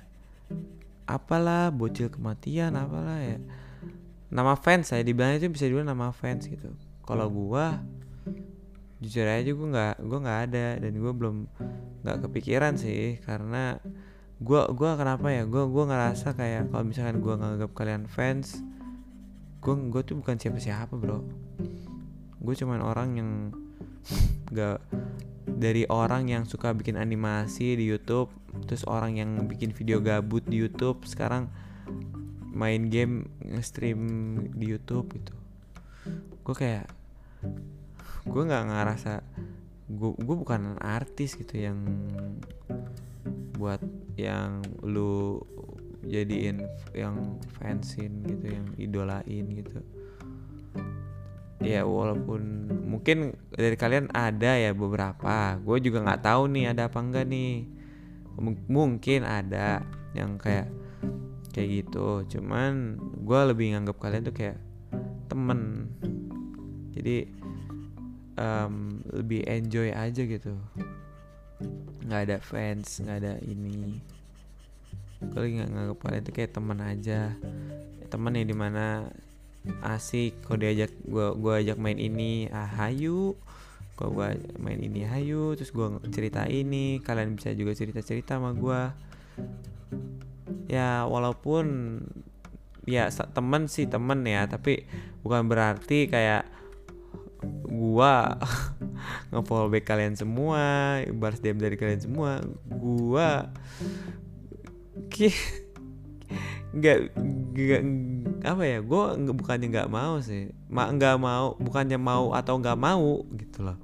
[1.04, 3.38] apalah bocil kematian apalah ya.
[4.32, 6.72] Nama fans saya dibilang itu bisa dibilang nama fans gitu.
[7.04, 7.84] Kalau gua
[9.04, 11.36] jujur aja gue nggak gue nggak ada dan gue belum
[12.00, 13.20] nggak kepikiran sih.
[13.20, 13.76] Karena
[14.40, 15.44] gue gue kenapa ya?
[15.44, 18.64] Gue gue ngerasa kayak kalau misalkan gue nganggap kalian fans
[19.64, 21.24] gue gue tuh bukan siapa siapa bro
[22.44, 23.30] gue cuman orang yang
[24.52, 24.78] nggak
[25.48, 28.28] dari orang yang suka bikin animasi di YouTube
[28.68, 31.48] terus orang yang bikin video gabut di YouTube sekarang
[32.54, 33.98] main game nge-stream
[34.54, 35.34] di YouTube gitu.
[36.46, 36.86] Gue kayak
[38.24, 39.20] gue nggak ngerasa
[39.90, 41.76] gue gue bukan artis gitu yang
[43.58, 43.82] buat
[44.16, 45.40] yang lu
[46.04, 49.80] jadiin yang fansin gitu yang idolain gitu
[51.62, 55.58] ya walaupun mungkin dari kalian ada ya beberapa.
[55.62, 57.66] Gue juga nggak tahu nih ada apa enggak nih.
[58.34, 60.70] M mungkin ada yang kayak
[61.54, 62.26] kayak gitu.
[62.26, 64.58] Cuman gue lebih nganggap kalian tuh kayak
[65.30, 65.90] temen.
[66.94, 67.30] Jadi
[68.38, 70.54] um, lebih enjoy aja gitu.
[72.04, 74.02] Nggak ada fans nggak ada ini.
[75.30, 77.20] Kalau nggak nganggap kalian itu kayak teman aja.
[78.10, 79.08] Teman yang di mana
[79.80, 83.36] asik kalau diajak gua gua ajak main ini ah hayu.
[83.96, 85.56] Kalau gua main ini hayu.
[85.56, 88.92] Terus gua cerita ini kalian bisa juga cerita cerita sama gua.
[90.68, 92.00] Ya walaupun
[92.84, 94.44] ya temen sih temen ya.
[94.44, 94.84] Tapi
[95.24, 96.44] bukan berarti kayak
[97.64, 98.40] gua
[99.32, 102.44] ngefollow back kalian semua balas DM dari kalian semua.
[102.68, 103.48] Gua
[106.74, 106.98] nggak
[107.54, 107.82] nggak
[108.44, 109.02] apa ya gue
[109.32, 110.50] bukannya nggak mau sih.
[110.68, 113.78] Mak nggak mau bukannya mau atau nggak mau gitu loh.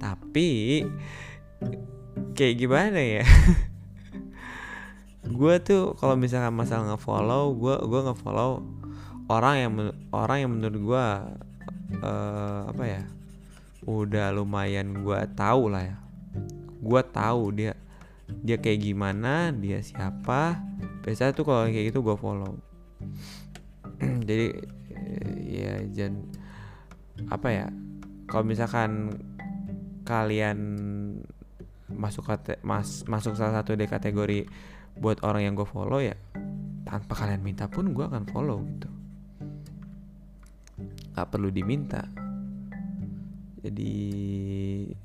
[0.00, 0.82] Tapi
[2.34, 3.24] kayak gimana ya?
[5.22, 8.66] Gue tuh kalau misalkan masalah ngefollow gue gue ngefollow
[9.30, 9.72] orang yang
[10.10, 11.06] orang yang menurut gue
[12.02, 13.02] uh, apa ya
[13.86, 15.96] udah lumayan gue tahu lah ya.
[16.82, 17.78] Gue tahu dia
[18.40, 20.56] dia kayak gimana dia siapa.
[21.04, 22.56] Biasa tuh kalau kayak gitu gue follow.
[24.28, 24.46] Jadi
[25.52, 26.24] ya jangan
[27.28, 27.66] apa ya
[28.26, 29.12] kalau misalkan
[30.08, 30.58] kalian
[31.92, 34.48] masuk kate, mas, masuk salah satu dari kategori
[34.96, 36.16] buat orang yang gue follow ya
[36.88, 38.88] tanpa kalian minta pun gue akan follow gitu.
[41.12, 42.08] Nggak perlu diminta.
[43.62, 43.94] Jadi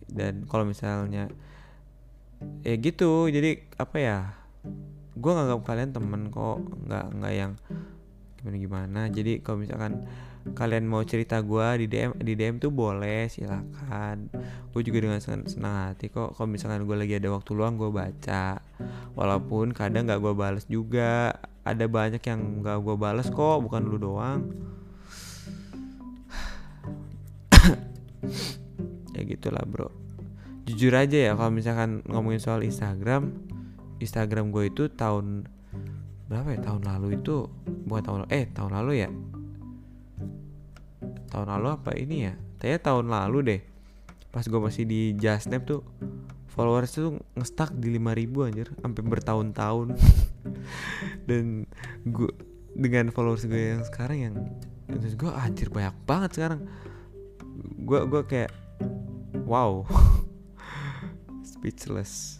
[0.10, 1.30] dan kalau misalnya
[2.62, 4.18] ya gitu jadi apa ya
[5.18, 7.52] gue nganggap kalian temen kok nggak nggak yang
[8.38, 10.06] gimana gimana jadi kalau misalkan
[10.56, 14.32] kalian mau cerita gue di DM di DM tuh boleh silakan.
[14.72, 17.92] Gue juga dengan senang, senang hati kok kalau misalkan gue lagi ada waktu luang gue
[17.92, 18.62] baca.
[19.18, 21.36] Walaupun kadang nggak gue balas juga
[21.68, 24.42] ada banyak yang nggak gue balas kok bukan lu doang.
[29.18, 30.07] Ya gitulah bro
[30.68, 33.32] jujur aja ya kalau misalkan ngomongin soal Instagram
[34.04, 35.48] Instagram gue itu tahun
[36.28, 37.48] berapa ya tahun lalu itu
[37.88, 39.10] bukan tahun eh tahun lalu ya.
[41.32, 42.34] Tahun lalu apa ini ya?
[42.60, 43.62] Kayaknya tahun lalu deh
[44.28, 45.82] pas gue masih di Justnap tuh
[46.52, 49.88] followers tuh ngestak di 5000 anjir sampai bertahun-tahun.
[51.28, 51.64] Dan
[52.06, 52.32] gue
[52.76, 54.36] dengan followers gue yang sekarang yang
[54.88, 56.62] terus gue anjir banyak banget sekarang.
[57.88, 58.52] Gue gue kayak
[59.48, 59.88] wow
[61.68, 62.40] speechless.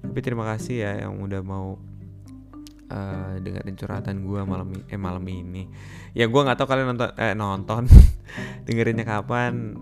[0.00, 1.76] Tapi terima kasih ya yang udah mau
[2.88, 5.68] uh, dengerin curhatan gue malam eh malam ini.
[6.16, 7.84] Ya gue nggak tahu kalian nonton eh nonton.
[8.64, 9.76] Dengerinnya kapan.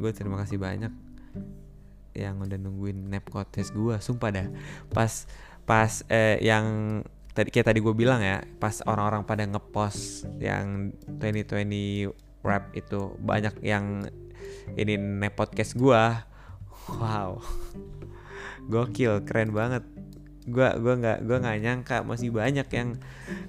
[0.00, 0.88] Gue terima kasih banyak
[2.16, 4.48] yang udah nungguin podcast gue sumpah dah.
[4.88, 5.28] Pas
[5.68, 6.64] pas eh, yang
[7.36, 12.08] tadi kayak tadi gue bilang ya pas orang-orang pada ngepost yang 2020
[12.40, 14.08] rap itu banyak yang
[14.80, 16.27] ini ne podcast gua
[16.96, 17.38] wow.
[18.68, 19.84] Gokil keren banget.
[20.48, 22.96] Gua gua nggak gua nggak nyangka masih banyak yang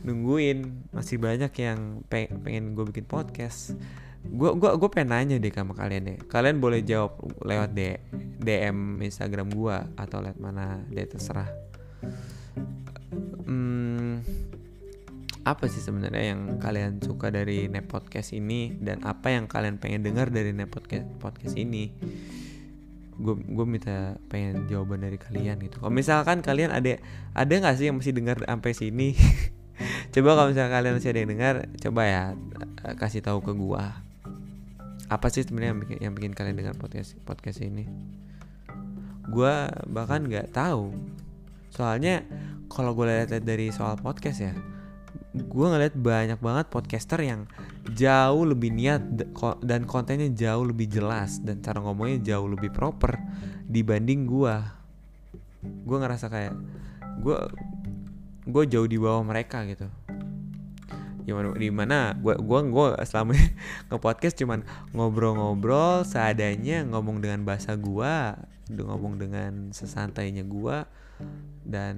[0.04, 3.76] nungguin masih banyak yang pe pengen gue bikin podcast.
[4.28, 6.18] Gue gua gue pengen nanya deh sama kalian deh.
[6.28, 8.04] Kalian boleh jawab lewat D
[8.40, 10.84] DM Instagram gue atau lewat mana?
[10.92, 11.48] Deh terserah.
[13.48, 14.22] Hmm,
[15.48, 18.76] apa sih sebenarnya yang kalian suka dari Nep Podcast ini?
[18.76, 21.90] Dan apa yang kalian pengen dengar dari Nep Podcast podcast ini
[23.20, 25.84] gue gue minta pengen jawaban dari kalian gitu.
[25.84, 26.98] Kalau misalkan kalian ada
[27.36, 29.14] ada nggak sih yang masih dengar sampai sini?
[30.16, 32.24] Coba kalau misalkan kalian masih ada yang dengar coba ya
[32.84, 33.84] eh, kasih tahu ke gue
[35.10, 37.88] apa sih sebenarnya yang yang bikin kalian dengar podcast podcast ini?
[39.30, 39.54] Gue
[39.88, 40.92] bahkan nggak tahu.
[41.72, 42.28] Soalnya
[42.68, 44.54] kalau gue lihat dari soal podcast ya
[45.34, 47.46] gue ngeliat banyak banget podcaster yang
[47.96, 49.02] jauh lebih niat
[49.64, 53.18] dan kontennya jauh lebih jelas dan cara ngomongnya jauh lebih proper
[53.66, 54.56] dibanding gue
[55.64, 56.56] gue ngerasa kayak
[57.20, 57.38] gue
[58.50, 59.86] gue jauh di bawah mereka gitu.
[61.28, 63.38] Gimana di mana gue gua gua selama
[63.92, 64.66] nge podcast cuman
[64.98, 68.14] ngobrol-ngobrol seadanya ngomong dengan bahasa gue
[68.70, 70.78] ngomong dengan sesantainya gue
[71.66, 71.96] dan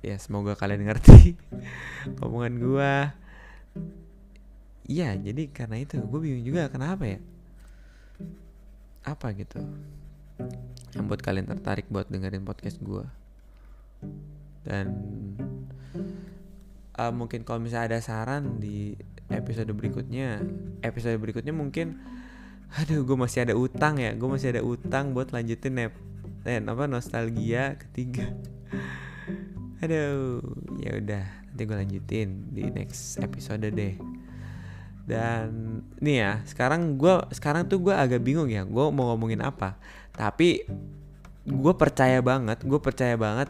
[0.00, 1.36] ya semoga kalian ngerti
[2.24, 2.92] omongan gue
[4.86, 7.18] iya jadi karena itu gue bingung juga kenapa ya?
[9.06, 9.60] Apa gitu?
[10.94, 13.04] Yang buat kalian tertarik buat dengerin podcast gue
[14.66, 14.90] dan
[16.98, 18.98] uh, mungkin kalau misalnya ada saran di
[19.30, 20.42] episode berikutnya
[20.82, 22.02] episode berikutnya mungkin
[22.74, 25.94] aduh gue masih ada utang ya gue masih ada utang buat lanjutin nep
[26.46, 28.30] eh, apa nostalgia ketiga.
[29.82, 30.42] Aduh
[30.82, 33.94] ya udah nanti gue lanjutin di next episode deh
[35.06, 39.78] dan nih ya sekarang gue sekarang tuh gue agak bingung ya gue mau ngomongin apa.
[40.12, 40.66] Tapi
[41.46, 43.46] gue percaya banget gue percaya banget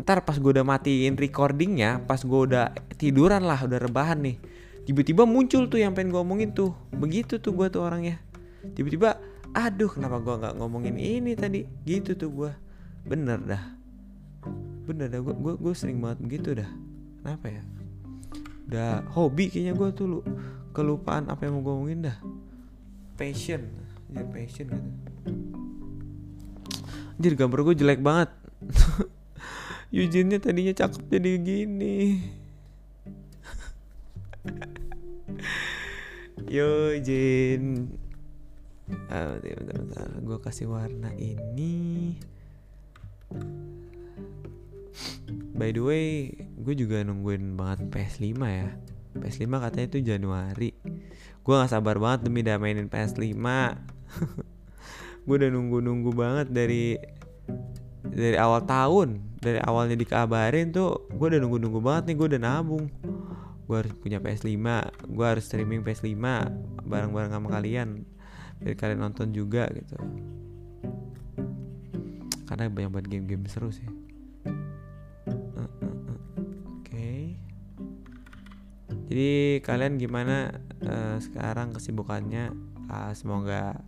[0.00, 4.40] ntar pas gue udah matiin recordingnya pas gue udah tiduran lah udah rebahan nih
[4.84, 6.76] tiba-tiba muncul tuh yang pengen gue ngomongin tuh.
[6.92, 8.20] Begitu tuh gue tuh orangnya.
[8.76, 9.16] Tiba-tiba
[9.56, 11.64] aduh kenapa gue nggak ngomongin ini tadi?
[11.84, 12.50] Gitu tuh gue
[13.08, 13.64] bener dah.
[14.84, 16.70] Bener dah gue gue sering banget begitu dah.
[17.24, 17.62] Kenapa ya?
[18.68, 20.20] Udah hobi kayaknya gue tuh lu
[20.74, 22.18] kelupaan apa yang mau gue ngomongin dah?
[23.14, 23.70] Passion.
[24.10, 24.90] Ya passion gitu.
[27.14, 28.34] Anjir gambar gue jelek banget.
[29.94, 32.18] Eugene-nya tadinya cakep jadi gini.
[36.54, 37.94] Yo Jin
[39.08, 40.08] ah, bentar, bentar.
[40.20, 42.18] Gue kasih warna ini.
[45.54, 48.74] By the way, gue juga nungguin banget PS5 ya.
[49.18, 50.70] PS5 katanya itu Januari.
[51.44, 53.24] Gue gak sabar banget demi udah mainin PS5.
[55.24, 56.98] gue udah nunggu-nunggu banget dari
[58.04, 59.20] dari awal tahun.
[59.44, 62.16] Dari awalnya dikabarin tuh, gue udah nunggu-nunggu banget nih.
[62.16, 62.84] Gue udah nabung.
[63.64, 64.60] Gue harus punya PS5.
[65.08, 66.16] Gue harus streaming PS5
[66.84, 68.04] bareng-bareng sama kalian.
[68.60, 69.96] Biar kalian nonton juga gitu.
[72.44, 73.88] Karena banyak banget game-game seru sih.
[79.04, 80.52] Jadi kalian gimana
[80.84, 82.52] uh, sekarang kesibukannya?
[82.84, 83.80] Uh, semoga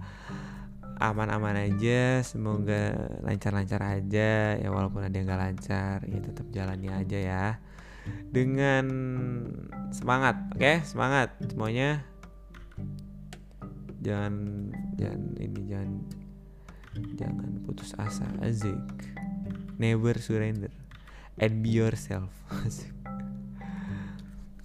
[0.97, 7.19] aman-aman aja, semoga lancar-lancar aja ya walaupun ada yang gak lancar ya tetap jalani aja
[7.21, 7.47] ya
[8.33, 8.87] dengan
[9.93, 10.81] semangat, oke okay?
[10.89, 12.01] semangat semuanya
[14.07, 14.35] jangan
[14.95, 15.91] jangan ini jangan
[17.19, 18.79] jangan putus asa azik
[19.83, 20.71] never surrender
[21.43, 22.31] and be yourself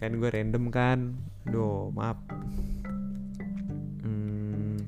[0.02, 1.14] kan gue random kan.
[1.46, 2.18] Do maaf.
[4.02, 4.82] Hmm,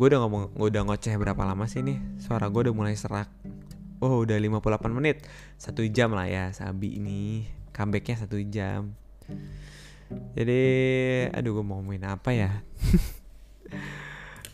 [0.00, 2.00] gue udah ngomong gue udah ngoceh berapa lama sih nih?
[2.16, 3.28] Suara gue udah mulai serak.
[4.00, 5.28] Oh udah 58 menit.
[5.60, 7.44] Satu jam lah ya sabi ini.
[7.76, 8.96] Comebacknya satu jam.
[10.32, 10.62] Jadi
[11.28, 12.50] aduh gue mau ngomongin apa ya?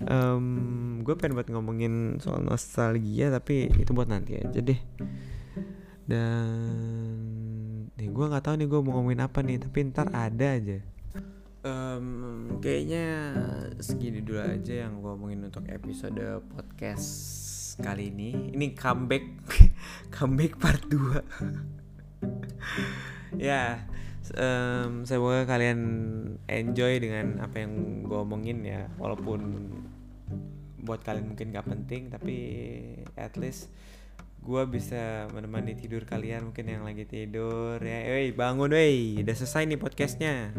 [0.05, 4.77] Um, gue pengen buat ngomongin soal nostalgia tapi itu buat nanti aja deh
[6.05, 10.79] dan nih gue nggak tahu nih gue mau ngomongin apa nih tapi ntar ada aja.
[11.65, 13.33] Um, kayaknya
[13.81, 17.09] segini dulu aja yang gue ngomongin untuk episode podcast
[17.81, 18.53] kali ini.
[18.53, 19.25] Ini comeback
[20.15, 21.25] comeback part 2
[23.49, 23.89] ya
[24.37, 25.81] um, semoga kalian
[26.49, 28.93] enjoy dengan apa yang gue omongin ya.
[29.01, 29.41] Walaupun
[30.85, 32.37] buat kalian mungkin gak penting tapi
[33.17, 33.73] at least
[34.45, 39.65] gue bisa menemani tidur kalian mungkin yang lagi tidur ya, woi bangun woi udah selesai
[39.65, 40.53] nih podcastnya.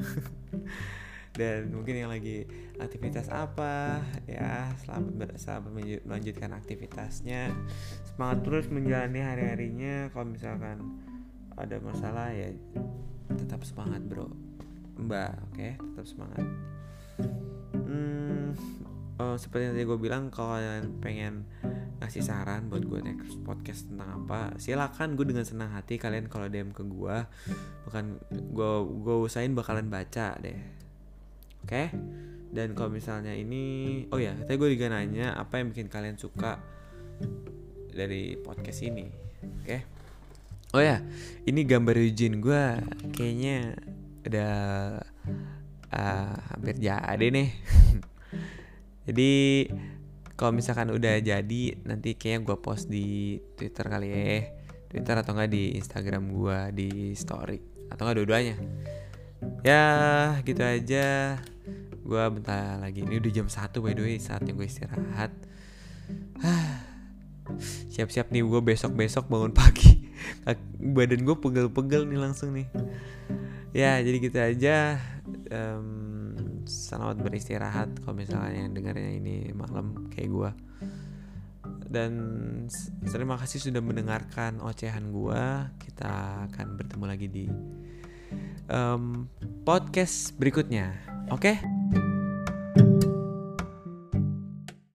[1.37, 2.47] Dan mungkin yang lagi
[2.79, 4.01] aktivitas apa?
[4.25, 5.71] Ya selamat selamat
[6.07, 7.51] melanjutkan aktivitasnya.
[8.07, 10.97] Semangat terus menjalani hari harinya kalau misalkan
[11.59, 12.49] ada masalah ya
[13.37, 14.31] tetap semangat bro.
[14.95, 15.71] Mbak oke okay?
[15.75, 16.45] tetap semangat.
[17.85, 18.55] Hmm,
[19.19, 21.43] oh, seperti yang tadi gue bilang kalau kalian pengen
[22.01, 24.55] ngasih saran buat gue next podcast tentang apa.
[24.59, 27.17] Silakan gue dengan senang hati kalian kalau DM ke gue.
[27.87, 28.71] Bahkan gue
[29.03, 30.59] gue usahain bakalan baca deh.
[31.63, 31.69] Oke?
[31.69, 31.87] Okay?
[32.55, 36.63] dan kalau misalnya ini oh ya tadi gue juga nanya apa yang bikin kalian suka
[37.91, 39.11] dari podcast ini.
[39.43, 39.67] Oke?
[39.67, 39.81] Okay?
[40.71, 41.03] oh ya
[41.43, 42.63] ini gambar Eugene gue.
[43.11, 43.75] Kayaknya
[44.25, 44.55] udah
[45.91, 47.49] uh, hampir jadi nih
[49.11, 49.31] jadi
[50.35, 54.51] kalau misalkan udah jadi nanti kayaknya gue post di Twitter kali ya.
[54.91, 58.55] Twitter atau enggak di Instagram gue di story atau enggak dua-duanya.
[59.63, 59.85] Ya
[60.43, 61.39] gitu aja.
[62.03, 63.07] Gue bentar lagi.
[63.07, 64.15] Ini udah jam satu by the way.
[64.19, 65.31] Saatnya gue istirahat.
[67.95, 70.11] Siap-siap nih gue besok-besok bangun pagi.
[70.83, 72.67] Badan gue pegel-pegel nih langsung nih.
[73.71, 74.99] Ya jadi gitu aja.
[75.47, 80.51] Um, selamat beristirahat kalau misalnya yang dengarnya ini malam kayak gue
[81.85, 82.11] dan
[83.07, 85.43] terima kasih sudah mendengarkan ocehan gue
[85.79, 87.45] kita akan bertemu lagi di
[88.69, 89.29] um,
[89.65, 90.93] podcast berikutnya.
[91.33, 91.57] Oke?
[91.57, 92.14] okay?